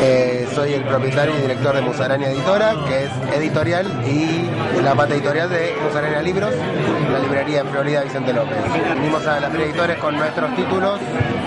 eh, 0.00 0.48
soy 0.54 0.74
el 0.74 0.84
propietario 0.84 1.36
y 1.36 1.42
director 1.42 1.74
de 1.74 1.82
Musaraña 1.82 2.30
Editora, 2.30 2.74
que 2.86 3.04
es 3.04 3.10
editorial 3.36 3.86
y 4.06 4.80
la 4.82 4.94
pata 4.94 5.14
editorial 5.14 5.50
de 5.50 5.74
Musaraña 5.84 6.22
Libros, 6.22 6.54
la 7.12 7.18
librería 7.18 7.60
en 7.60 7.68
Florida 7.68 8.02
Vicente 8.02 8.32
López. 8.32 8.56
Vinimos 8.94 9.26
a 9.26 9.40
la 9.40 9.50
Feria 9.50 9.66
de 9.66 9.70
Editores 9.72 9.98
con 9.98 10.16
nuestros 10.16 10.54
títulos 10.56 11.00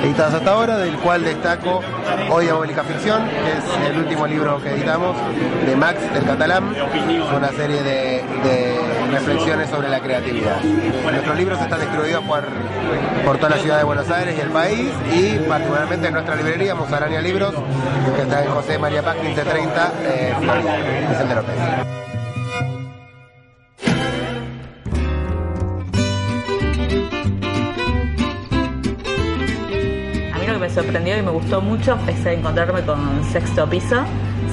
editados 0.04 0.36
hasta 0.36 0.52
ahora, 0.52 0.78
del 0.78 0.96
cual 0.98 1.24
destaco 1.24 1.82
Hoy 2.30 2.46
Diabólica 2.46 2.84
Ficción, 2.84 3.28
que 3.28 3.52
es 3.52 3.92
el 3.92 4.00
último 4.00 4.28
libro 4.28 4.62
que 4.62 4.70
editamos, 4.70 5.16
de 5.66 5.76
Max 5.76 6.14
del 6.14 6.26
Catalán, 6.26 6.76
una 7.36 7.50
serie 7.50 7.82
de 7.82 8.79
reflexiones 9.12 9.70
sobre 9.70 9.90
la 9.90 10.00
creatividad. 10.00 10.62
Nuestros 10.62 11.38
libros 11.38 11.62
están 11.62 11.80
distribuidos 11.80 12.24
por, 12.24 12.44
por 13.26 13.38
toda 13.38 13.50
la 13.50 13.58
ciudad 13.58 13.78
de 13.78 13.84
Buenos 13.84 14.10
Aires 14.10 14.36
y 14.38 14.42
el 14.42 14.50
país 14.50 14.90
y 15.14 15.40
particularmente 15.48 16.08
en 16.08 16.14
nuestra 16.14 16.36
librería 16.36 16.76
Musaraña 16.76 17.22
Libros, 17.22 17.54
que 18.16 18.22
está 18.22 18.44
en 18.44 18.52
José 18.52 18.78
María 18.78 19.04
Paz 19.04 19.16
1530, 19.16 19.94
eh, 20.04 20.34
Vicente 21.10 21.36
López. 21.36 21.56
A 30.34 30.38
mí 30.38 30.48
lo 30.48 30.54
que 30.54 30.60
me 30.60 30.70
sorprendió 30.70 31.18
y 31.18 31.22
me 31.22 31.32
gustó 31.32 31.62
mucho 31.62 31.98
es 32.08 32.26
encontrarme 32.26 32.82
con 32.84 33.24
Sexto 33.32 33.70
Piso. 33.70 34.04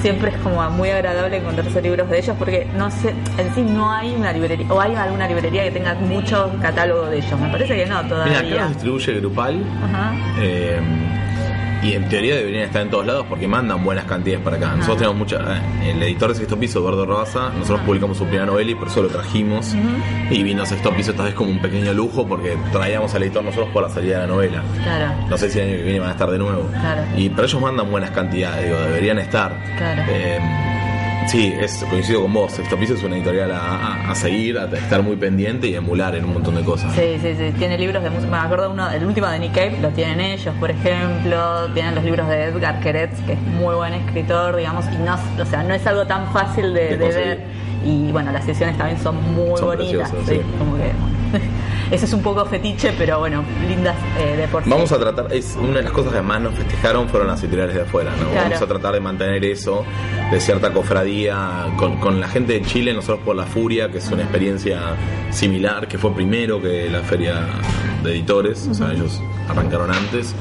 Siempre 0.01 0.29
es 0.31 0.37
como 0.37 0.67
muy 0.69 0.89
agradable 0.89 1.37
encontrarse 1.37 1.81
libros 1.81 2.09
de 2.09 2.19
ellos 2.19 2.35
porque 2.37 2.67
no 2.77 2.89
sé, 2.91 3.13
en 3.37 3.55
sí 3.55 3.61
no 3.61 3.91
hay 3.91 4.15
una 4.15 4.31
librería, 4.31 4.71
o 4.71 4.79
hay 4.79 4.93
alguna 4.95 5.27
librería 5.27 5.63
que 5.63 5.71
tenga 5.71 5.93
mucho 5.95 6.51
catálogo 6.61 7.07
de 7.07 7.17
ellos. 7.17 7.39
Me 7.39 7.49
parece 7.49 7.75
que 7.75 7.85
no 7.85 8.03
Mira, 8.03 8.15
acá 8.17 8.25
todavía. 8.25 8.61
los 8.61 8.69
distribuye 8.69 9.13
Grupal. 9.19 9.63
Ajá. 9.83 10.13
eh, 10.39 10.79
y 11.83 11.93
en 11.93 12.07
teoría 12.09 12.35
deberían 12.35 12.63
estar 12.63 12.81
en 12.81 12.89
todos 12.89 13.05
lados 13.05 13.25
porque 13.29 13.47
mandan 13.47 13.83
buenas 13.83 14.05
cantidades 14.05 14.43
para 14.43 14.57
acá. 14.57 14.75
Nosotros 14.75 14.97
tenemos 14.97 15.17
mucha. 15.17 15.37
eh, 15.57 15.91
el 15.91 16.03
editor 16.03 16.29
de 16.29 16.35
Sexto 16.35 16.57
Piso, 16.57 16.79
Eduardo 16.79 17.05
Rabaza, 17.05 17.49
nosotros 17.49 17.81
publicamos 17.85 18.17
su 18.17 18.23
primera 18.25 18.45
novela 18.45 18.71
y 18.71 18.75
por 18.75 18.87
eso 18.87 19.01
lo 19.03 19.09
trajimos. 19.09 19.75
Y 20.29 20.43
vino 20.43 20.65
Sexto 20.65 20.91
Piso 20.91 21.11
esta 21.11 21.23
vez 21.23 21.33
como 21.33 21.51
un 21.51 21.59
pequeño 21.61 21.93
lujo 21.93 22.27
porque 22.27 22.57
traíamos 22.71 23.13
al 23.15 23.23
editor 23.23 23.43
nosotros 23.43 23.69
por 23.73 23.83
la 23.83 23.89
salida 23.89 24.15
de 24.21 24.27
la 24.27 24.33
novela. 24.33 24.63
Claro, 24.83 25.27
No 25.29 25.37
sé 25.37 25.49
si 25.49 25.59
el 25.59 25.67
año 25.69 25.77
que 25.77 25.83
viene 25.83 25.99
van 25.99 26.09
a 26.09 26.13
estar 26.13 26.29
de 26.29 26.37
nuevo. 26.37 26.67
Claro. 26.71 27.01
Y 27.15 27.29
pero 27.29 27.47
ellos 27.47 27.61
mandan 27.61 27.89
buenas 27.91 28.11
cantidades, 28.11 28.65
digo, 28.65 28.79
deberían 28.79 29.19
estar. 29.19 29.55
claro. 29.77 30.01
Eh, 30.09 30.39
sí, 31.27 31.53
es, 31.59 31.83
coincido 31.89 32.21
con 32.23 32.33
vos. 32.33 32.51
Sexto 32.53 32.77
Piso 32.77 32.93
es 32.95 33.03
una 33.03 33.15
editorial 33.15 33.51
a, 33.51 33.57
a- 33.59 34.11
a 34.11 34.15
seguir, 34.15 34.57
a 34.57 34.65
estar 34.65 35.01
muy 35.03 35.15
pendiente 35.15 35.67
y 35.67 35.75
emular 35.75 36.15
en 36.15 36.25
un 36.25 36.33
montón 36.33 36.55
de 36.55 36.63
cosas. 36.63 36.93
Sí, 36.95 37.17
sí, 37.21 37.35
sí. 37.37 37.51
Tiene 37.57 37.77
libros 37.77 38.03
de 38.03 38.09
música. 38.09 38.31
Me 38.31 38.37
acuerdo 38.37 38.71
uno, 38.71 38.89
el 38.89 39.05
último 39.05 39.27
de 39.27 39.39
Nick 39.39 39.53
Cave 39.53 39.77
lo 39.81 39.89
tienen 39.89 40.19
ellos, 40.21 40.53
por 40.59 40.71
ejemplo. 40.71 41.71
Tienen 41.73 41.95
los 41.95 42.03
libros 42.03 42.27
de 42.29 42.43
Edgar 42.45 42.79
Queretz, 42.79 43.19
que 43.25 43.33
es 43.33 43.41
muy 43.41 43.75
buen 43.75 43.93
escritor, 43.93 44.55
digamos. 44.55 44.85
Y 44.93 44.97
no, 44.97 45.17
o 45.41 45.45
sea, 45.45 45.63
no 45.63 45.73
es 45.73 45.85
algo 45.85 46.05
tan 46.07 46.31
fácil 46.31 46.73
de, 46.73 46.97
De 46.97 47.07
ver. 47.09 47.67
Y 47.85 48.11
bueno, 48.11 48.31
las 48.31 48.43
sesiones 48.43 48.77
también 48.77 48.99
son 48.99 49.15
muy 49.33 49.57
Son 49.57 49.67
bonitas. 49.67 50.11
preciosas, 50.11 50.27
sí, 50.29 50.35
sí. 50.35 50.57
Como 50.57 50.75
que. 50.75 50.91
Eso 51.89 52.05
es 52.05 52.13
un 52.13 52.21
poco 52.21 52.45
fetiche, 52.45 52.93
pero 52.97 53.19
bueno, 53.19 53.43
lindas 53.67 53.95
eh, 54.19 54.35
de 54.35 54.47
por 54.47 54.63
sí. 54.63 54.69
Vamos 54.69 54.91
a 54.91 54.99
tratar, 54.99 55.31
es 55.33 55.57
una 55.59 55.77
de 55.77 55.83
las 55.83 55.91
cosas 55.91 56.13
que 56.13 56.21
más 56.21 56.41
nos 56.41 56.53
festejaron 56.55 57.07
fueron 57.07 57.29
las 57.29 57.41
editoriales 57.41 57.75
de 57.75 57.81
afuera, 57.83 58.11
¿no? 58.11 58.29
Claro. 58.29 58.49
Vamos 58.49 58.61
a 58.61 58.67
tratar 58.67 58.93
de 58.93 58.99
mantener 58.99 59.45
eso 59.45 59.85
de 60.29 60.39
cierta 60.41 60.73
cofradía 60.73 61.67
con, 61.77 61.97
con 61.97 62.19
la 62.19 62.27
gente 62.27 62.53
de 62.53 62.61
Chile, 62.63 62.93
nosotros 62.93 63.19
por 63.23 63.35
La 63.35 63.45
Furia, 63.45 63.89
que 63.89 63.99
es 63.99 64.11
una 64.11 64.23
experiencia 64.23 64.95
similar, 65.29 65.87
que 65.87 65.97
fue 65.97 66.13
primero 66.13 66.61
que 66.61 66.89
la 66.89 67.01
feria 67.01 67.45
de 68.03 68.11
editores, 68.11 68.67
o 68.67 68.73
sea, 68.73 68.91
ellos 68.91 69.21
arrancaron 69.47 69.91
antes, 69.91 70.35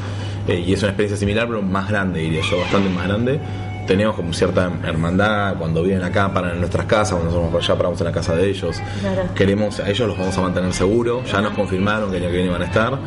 eh, 0.48 0.64
y 0.66 0.72
es 0.72 0.80
una 0.82 0.90
experiencia 0.90 1.16
similar, 1.16 1.46
pero 1.48 1.62
más 1.62 1.88
grande, 1.88 2.20
diría 2.20 2.42
yo, 2.42 2.58
bastante 2.58 2.88
más 2.90 3.06
grande. 3.06 3.40
Tenemos 3.86 4.16
como 4.16 4.32
cierta 4.32 4.70
hermandad 4.84 5.54
cuando 5.56 5.82
vienen 5.82 6.04
acá, 6.04 6.32
paran 6.32 6.52
en 6.52 6.58
nuestras 6.60 6.86
casas, 6.86 7.10
cuando 7.14 7.26
nosotros 7.30 7.50
por 7.52 7.62
allá 7.62 7.76
paramos 7.76 8.00
en 8.00 8.06
la 8.06 8.12
casa 8.12 8.34
de 8.34 8.48
ellos. 8.48 8.80
Claro. 9.00 9.22
Queremos, 9.34 9.80
a 9.80 9.88
ellos 9.88 10.08
los 10.08 10.18
vamos 10.18 10.36
a 10.36 10.40
mantener 10.40 10.72
seguros, 10.72 11.30
ya 11.30 11.40
nos 11.40 11.52
confirmaron 11.54 12.10
que 12.10 12.16
el 12.16 12.22
año 12.24 12.30
que 12.32 12.36
viene 12.38 12.52
van 12.52 12.62
a 12.62 12.66
estar 12.66 12.98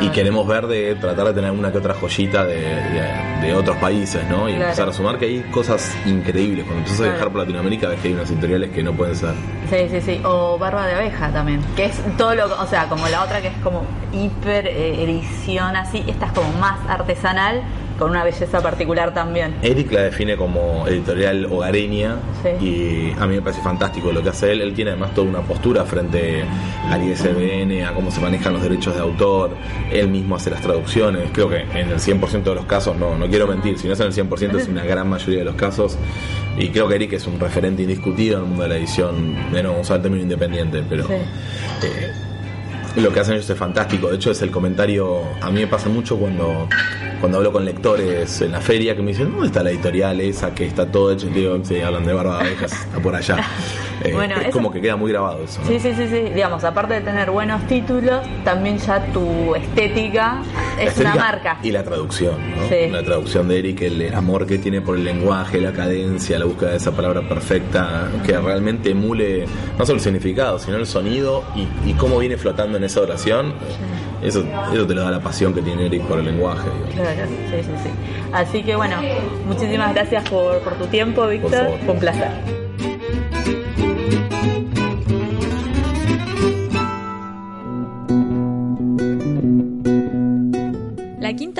y 0.00 0.08
queremos 0.10 0.46
ver 0.46 0.66
de 0.66 0.94
tratar 0.94 1.26
de 1.26 1.34
tener 1.34 1.50
una 1.50 1.72
que 1.72 1.78
otra 1.78 1.94
joyita 1.94 2.44
de, 2.44 2.56
de- 2.56 3.30
de 3.40 3.54
otros 3.54 3.76
países, 3.78 4.22
¿no? 4.28 4.48
Y 4.48 4.52
Claro. 4.52 4.64
empezar 4.66 4.88
a 4.88 4.92
sumar 4.92 5.18
que 5.18 5.24
hay 5.24 5.40
cosas 5.50 5.96
increíbles. 6.06 6.64
Cuando 6.64 6.80
empiezas 6.80 7.00
a 7.06 7.10
viajar 7.10 7.28
por 7.30 7.40
Latinoamérica 7.40 7.88
ves 7.88 8.00
que 8.00 8.08
hay 8.08 8.14
unas 8.14 8.30
editoriales 8.30 8.70
que 8.70 8.82
no 8.82 8.92
pueden 8.92 9.16
ser. 9.16 9.30
Sí, 9.70 9.76
sí, 9.90 10.00
sí. 10.00 10.20
O 10.24 10.58
Barba 10.58 10.86
de 10.86 10.92
Abeja 10.94 11.30
también. 11.32 11.60
Que 11.74 11.86
es 11.86 11.94
todo 12.18 12.34
lo. 12.34 12.44
O 12.60 12.66
sea, 12.66 12.84
como 12.88 13.08
la 13.08 13.22
otra 13.24 13.40
que 13.40 13.48
es 13.48 13.56
como 13.62 13.82
hiper 14.12 14.66
eh, 14.66 15.02
edición 15.04 15.74
así. 15.74 16.04
Esta 16.06 16.26
es 16.26 16.32
como 16.32 16.52
más 16.60 16.78
artesanal, 16.88 17.62
con 18.00 18.10
una 18.10 18.24
belleza 18.24 18.60
particular 18.60 19.14
también. 19.14 19.54
Eric 19.62 19.92
la 19.92 20.00
define 20.02 20.36
como 20.36 20.88
editorial 20.88 21.44
hogareña 21.46 22.16
Sí. 22.42 22.64
y 22.66 23.12
a 23.20 23.26
mí 23.26 23.34
me 23.36 23.42
parece 23.42 23.60
fantástico 23.62 24.10
lo 24.10 24.22
que 24.22 24.30
hace 24.30 24.50
él. 24.52 24.62
Él 24.62 24.72
tiene 24.74 24.90
además 24.92 25.12
toda 25.14 25.28
una 25.28 25.42
postura 25.42 25.84
frente 25.84 26.42
al 26.88 27.02
ISBN, 27.02 27.84
a 27.84 27.92
cómo 27.94 28.10
se 28.10 28.20
manejan 28.20 28.54
los 28.54 28.62
derechos 28.62 28.94
de 28.94 29.00
autor. 29.02 29.50
Él 29.92 30.08
mismo 30.08 30.36
hace 30.36 30.50
las 30.50 30.62
traducciones. 30.62 31.28
Creo 31.32 31.48
que 31.50 31.60
en 31.60 31.90
el 31.90 32.00
100% 32.00 32.42
de 32.42 32.54
los 32.54 32.64
casos, 32.64 32.96
no, 32.96 33.16
no 33.18 33.28
quiero 33.28 33.46
mentir, 33.46 33.78
si 33.78 33.86
no 33.86 33.92
es 33.92 34.00
en 34.00 34.06
el 34.06 34.12
100% 34.14 34.56
es 34.58 34.66
una 34.68 34.82
gran 34.84 35.08
mayoría 35.08 35.40
de 35.40 35.44
los 35.44 35.54
casos. 35.56 35.98
Y 36.56 36.68
creo 36.70 36.88
que 36.88 36.94
Eric 36.94 37.12
es 37.12 37.26
un 37.26 37.38
referente 37.38 37.82
indiscutido 37.82 38.38
en 38.38 38.42
el 38.44 38.48
mundo 38.48 38.62
de 38.64 38.68
la 38.70 38.76
edición, 38.76 39.52
de 39.52 39.62
no 39.62 39.78
usar 39.78 39.96
el 39.98 40.02
término 40.02 40.22
independiente, 40.22 40.82
pero... 40.88 41.06
Sí. 41.06 41.12
eh, 41.12 42.12
lo 42.96 43.12
que 43.12 43.20
hacen 43.20 43.34
ellos 43.34 43.48
es 43.50 43.58
fantástico. 43.58 44.08
De 44.08 44.16
hecho, 44.16 44.30
es 44.30 44.42
el 44.42 44.50
comentario. 44.50 45.22
A 45.40 45.50
mí 45.50 45.60
me 45.60 45.66
pasa 45.66 45.88
mucho 45.88 46.16
cuando, 46.18 46.68
cuando 47.20 47.38
hablo 47.38 47.52
con 47.52 47.64
lectores 47.64 48.40
en 48.40 48.52
la 48.52 48.60
feria 48.60 48.94
que 48.96 49.02
me 49.02 49.08
dicen: 49.12 49.30
¿Dónde 49.30 49.46
está 49.46 49.62
la 49.62 49.70
editorial 49.70 50.20
esa 50.20 50.54
que 50.54 50.66
está 50.66 50.86
todo 50.90 51.12
hecho? 51.12 51.28
Y 51.28 51.30
digo: 51.30 51.58
Sí, 51.62 51.80
hablan 51.80 52.04
de 52.04 52.12
Barba 52.12 52.38
de 52.38 52.48
Abejas, 52.48 52.72
está 52.72 52.98
por 53.00 53.14
allá. 53.14 53.36
Eh, 54.02 54.14
Bueno, 54.14 54.34
es 54.36 54.44
eso- 54.44 54.52
como 54.52 54.72
que 54.72 54.80
queda 54.80 54.96
muy 54.96 55.12
grabado 55.12 55.44
eso. 55.44 55.60
¿no? 55.60 55.66
Sí, 55.68 55.78
sí, 55.78 55.92
sí, 55.94 56.06
sí. 56.08 56.30
Digamos, 56.34 56.64
aparte 56.64 56.94
de 56.94 57.00
tener 57.02 57.30
buenos 57.30 57.66
títulos, 57.66 58.26
también 58.44 58.78
ya 58.78 59.04
tu 59.12 59.54
estética 59.54 60.40
es 60.80 60.88
Estética 60.88 61.12
una 61.12 61.22
marca. 61.22 61.58
Y 61.62 61.70
la 61.70 61.84
traducción, 61.84 62.36
¿no? 62.56 62.66
Sí. 62.66 62.88
La 62.90 63.02
traducción 63.02 63.46
de 63.48 63.58
Eric, 63.58 63.82
el, 63.82 64.00
el 64.00 64.14
amor 64.14 64.46
que 64.46 64.56
tiene 64.56 64.80
por 64.80 64.96
el 64.96 65.04
lenguaje, 65.04 65.60
la 65.60 65.72
cadencia, 65.74 66.38
la 66.38 66.46
búsqueda 66.46 66.70
de 66.70 66.76
esa 66.78 66.92
palabra 66.92 67.20
perfecta, 67.28 68.08
que 68.24 68.38
realmente 68.38 68.92
emule 68.92 69.44
no 69.78 69.84
solo 69.84 69.96
el 69.98 70.02
significado, 70.02 70.58
sino 70.58 70.78
el 70.78 70.86
sonido 70.86 71.44
y, 71.54 71.90
y 71.90 71.92
cómo 71.92 72.18
viene 72.18 72.38
flotando 72.38 72.78
en 72.80 72.84
esa 72.84 73.00
oración. 73.02 73.52
Eso, 74.22 74.44
eso 74.72 74.86
te 74.86 74.94
lo 74.94 75.02
da 75.02 75.10
la 75.10 75.20
pasión 75.20 75.54
que 75.54 75.62
tiene 75.62 75.86
Eric 75.86 76.02
por 76.02 76.18
el 76.18 76.24
lenguaje. 76.24 76.68
digo. 76.70 77.02
Claro, 77.02 77.26
sí, 77.28 77.56
sí, 77.62 77.70
sí. 77.82 77.90
Así 78.32 78.62
que 78.62 78.74
bueno, 78.74 78.96
muchísimas 79.46 79.94
gracias 79.94 80.28
por, 80.28 80.58
por 80.60 80.74
tu 80.74 80.86
tiempo, 80.86 81.26
Víctor. 81.26 81.78
Fue 81.84 81.94
un 81.94 82.00
placer. 82.00 82.59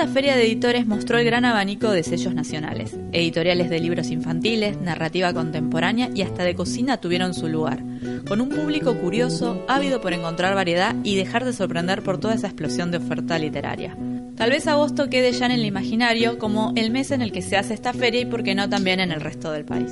Quinta 0.01 0.13
feria 0.15 0.35
de 0.35 0.47
editores 0.47 0.87
mostró 0.87 1.19
el 1.19 1.25
gran 1.25 1.45
abanico 1.45 1.91
de 1.91 2.01
sellos 2.01 2.33
nacionales. 2.33 2.97
Editoriales 3.11 3.69
de 3.69 3.79
libros 3.79 4.09
infantiles, 4.09 4.81
narrativa 4.81 5.31
contemporánea 5.31 6.09
y 6.15 6.23
hasta 6.23 6.43
de 6.43 6.55
cocina 6.55 6.97
tuvieron 6.97 7.35
su 7.35 7.47
lugar, 7.47 7.83
con 8.27 8.41
un 8.41 8.49
público 8.49 8.97
curioso, 8.97 9.63
ávido 9.67 10.01
por 10.01 10.13
encontrar 10.13 10.55
variedad 10.55 10.95
y 11.03 11.17
dejar 11.17 11.45
de 11.45 11.53
sorprender 11.53 12.01
por 12.01 12.19
toda 12.19 12.33
esa 12.33 12.47
explosión 12.47 12.89
de 12.89 12.97
oferta 12.97 13.37
literaria. 13.37 13.95
Tal 14.37 14.49
vez 14.49 14.65
agosto 14.65 15.07
quede 15.07 15.33
ya 15.33 15.45
en 15.45 15.51
el 15.51 15.65
imaginario 15.65 16.39
como 16.39 16.73
el 16.75 16.89
mes 16.89 17.11
en 17.11 17.21
el 17.21 17.31
que 17.31 17.43
se 17.43 17.55
hace 17.55 17.75
esta 17.75 17.93
feria 17.93 18.21
y 18.21 18.25
por 18.25 18.41
qué 18.41 18.55
no 18.55 18.67
también 18.67 19.01
en 19.01 19.11
el 19.11 19.21
resto 19.21 19.51
del 19.51 19.65
país. 19.65 19.91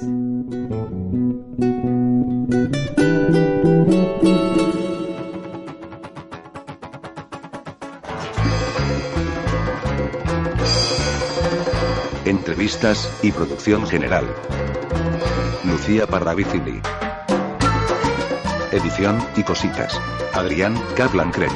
Entrevistas 12.59 13.09
y 13.21 13.31
producción 13.31 13.87
general. 13.87 14.27
Lucía 15.63 16.05
Parravicini. 16.05 16.81
Edición 18.73 19.25
y 19.37 19.43
cositas. 19.43 19.97
Adrián 20.33 20.75
Kaplan 20.93 21.31
Craig. 21.31 21.53